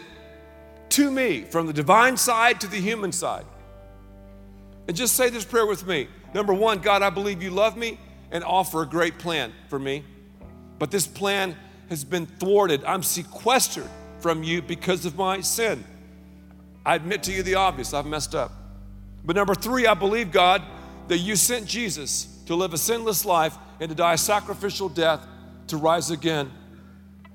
to 0.89 1.11
me, 1.11 1.41
from 1.43 1.67
the 1.67 1.73
divine 1.73 2.17
side 2.17 2.61
to 2.61 2.67
the 2.67 2.77
human 2.77 3.11
side. 3.11 3.45
And 4.87 4.95
just 4.95 5.15
say 5.15 5.29
this 5.29 5.45
prayer 5.45 5.65
with 5.65 5.85
me. 5.85 6.07
Number 6.33 6.53
one, 6.53 6.79
God, 6.79 7.01
I 7.01 7.09
believe 7.09 7.43
you 7.43 7.51
love 7.51 7.75
me 7.75 7.99
and 8.31 8.43
offer 8.43 8.81
a 8.83 8.85
great 8.85 9.17
plan 9.19 9.53
for 9.69 9.77
me. 9.77 10.03
But 10.79 10.91
this 10.91 11.07
plan 11.07 11.55
has 11.89 12.03
been 12.03 12.25
thwarted. 12.25 12.83
I'm 12.83 13.03
sequestered 13.03 13.89
from 14.19 14.43
you 14.43 14.61
because 14.61 15.05
of 15.05 15.17
my 15.17 15.41
sin. 15.41 15.83
I 16.85 16.95
admit 16.95 17.23
to 17.23 17.33
you 17.33 17.43
the 17.43 17.55
obvious, 17.55 17.93
I've 17.93 18.05
messed 18.05 18.33
up. 18.33 18.51
But 19.25 19.35
number 19.35 19.55
three, 19.55 19.87
I 19.87 19.93
believe, 19.93 20.31
God, 20.31 20.61
that 21.09 21.17
you 21.17 21.35
sent 21.35 21.65
Jesus 21.65 22.41
to 22.45 22.55
live 22.55 22.73
a 22.73 22.77
sinless 22.77 23.25
life 23.25 23.57
and 23.79 23.89
to 23.89 23.95
die 23.95 24.13
a 24.13 24.17
sacrificial 24.17 24.87
death 24.87 25.25
to 25.67 25.77
rise 25.77 26.11
again. 26.11 26.51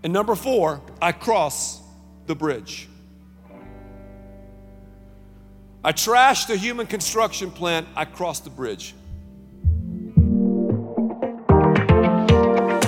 And 0.02 0.12
number 0.12 0.34
four, 0.34 0.80
I 1.00 1.12
cross 1.12 1.80
the 2.26 2.34
bridge. 2.34 2.88
I 5.84 5.92
trash 5.92 6.44
the 6.46 6.56
human 6.56 6.86
construction 6.86 7.50
plan, 7.50 7.86
I 7.96 8.04
cross 8.04 8.40
the 8.40 8.50
bridge. 8.50 8.94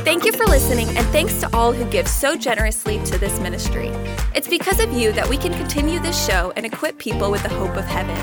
Thank 0.05 0.25
you 0.27 0.33
for 0.33 0.47
listening, 0.47 0.89
and 0.97 1.05
thanks 1.09 1.41
to 1.41 1.57
all 1.57 1.73
who 1.73 1.85
give 1.87 2.07
so 2.07 2.37
generously 2.37 3.03
to 3.07 3.19
this 3.19 3.41
ministry. 3.41 3.89
It's 4.35 4.47
because 4.47 4.79
of 4.79 4.93
you 4.93 5.11
that 5.13 5.29
we 5.29 5.37
can 5.37 5.53
continue 5.55 5.99
this 5.99 6.25
show 6.25 6.53
and 6.57 6.65
equip 6.65 6.99
people 6.99 7.33
with 7.33 7.43
the 7.43 7.49
hope 7.49 7.77
of 7.77 7.85
heaven. 7.85 8.17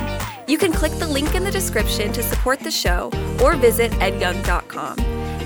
You 0.48 0.58
can 0.58 0.72
click 0.72 0.94
the 0.94 1.08
link 1.08 1.36
in 1.36 1.44
the 1.44 1.52
description 1.52 2.14
to 2.14 2.24
support 2.24 2.60
the 2.60 2.72
show 2.72 3.12
or 3.44 3.56
visit 3.56 3.92
edyoung.com. 3.94 5.11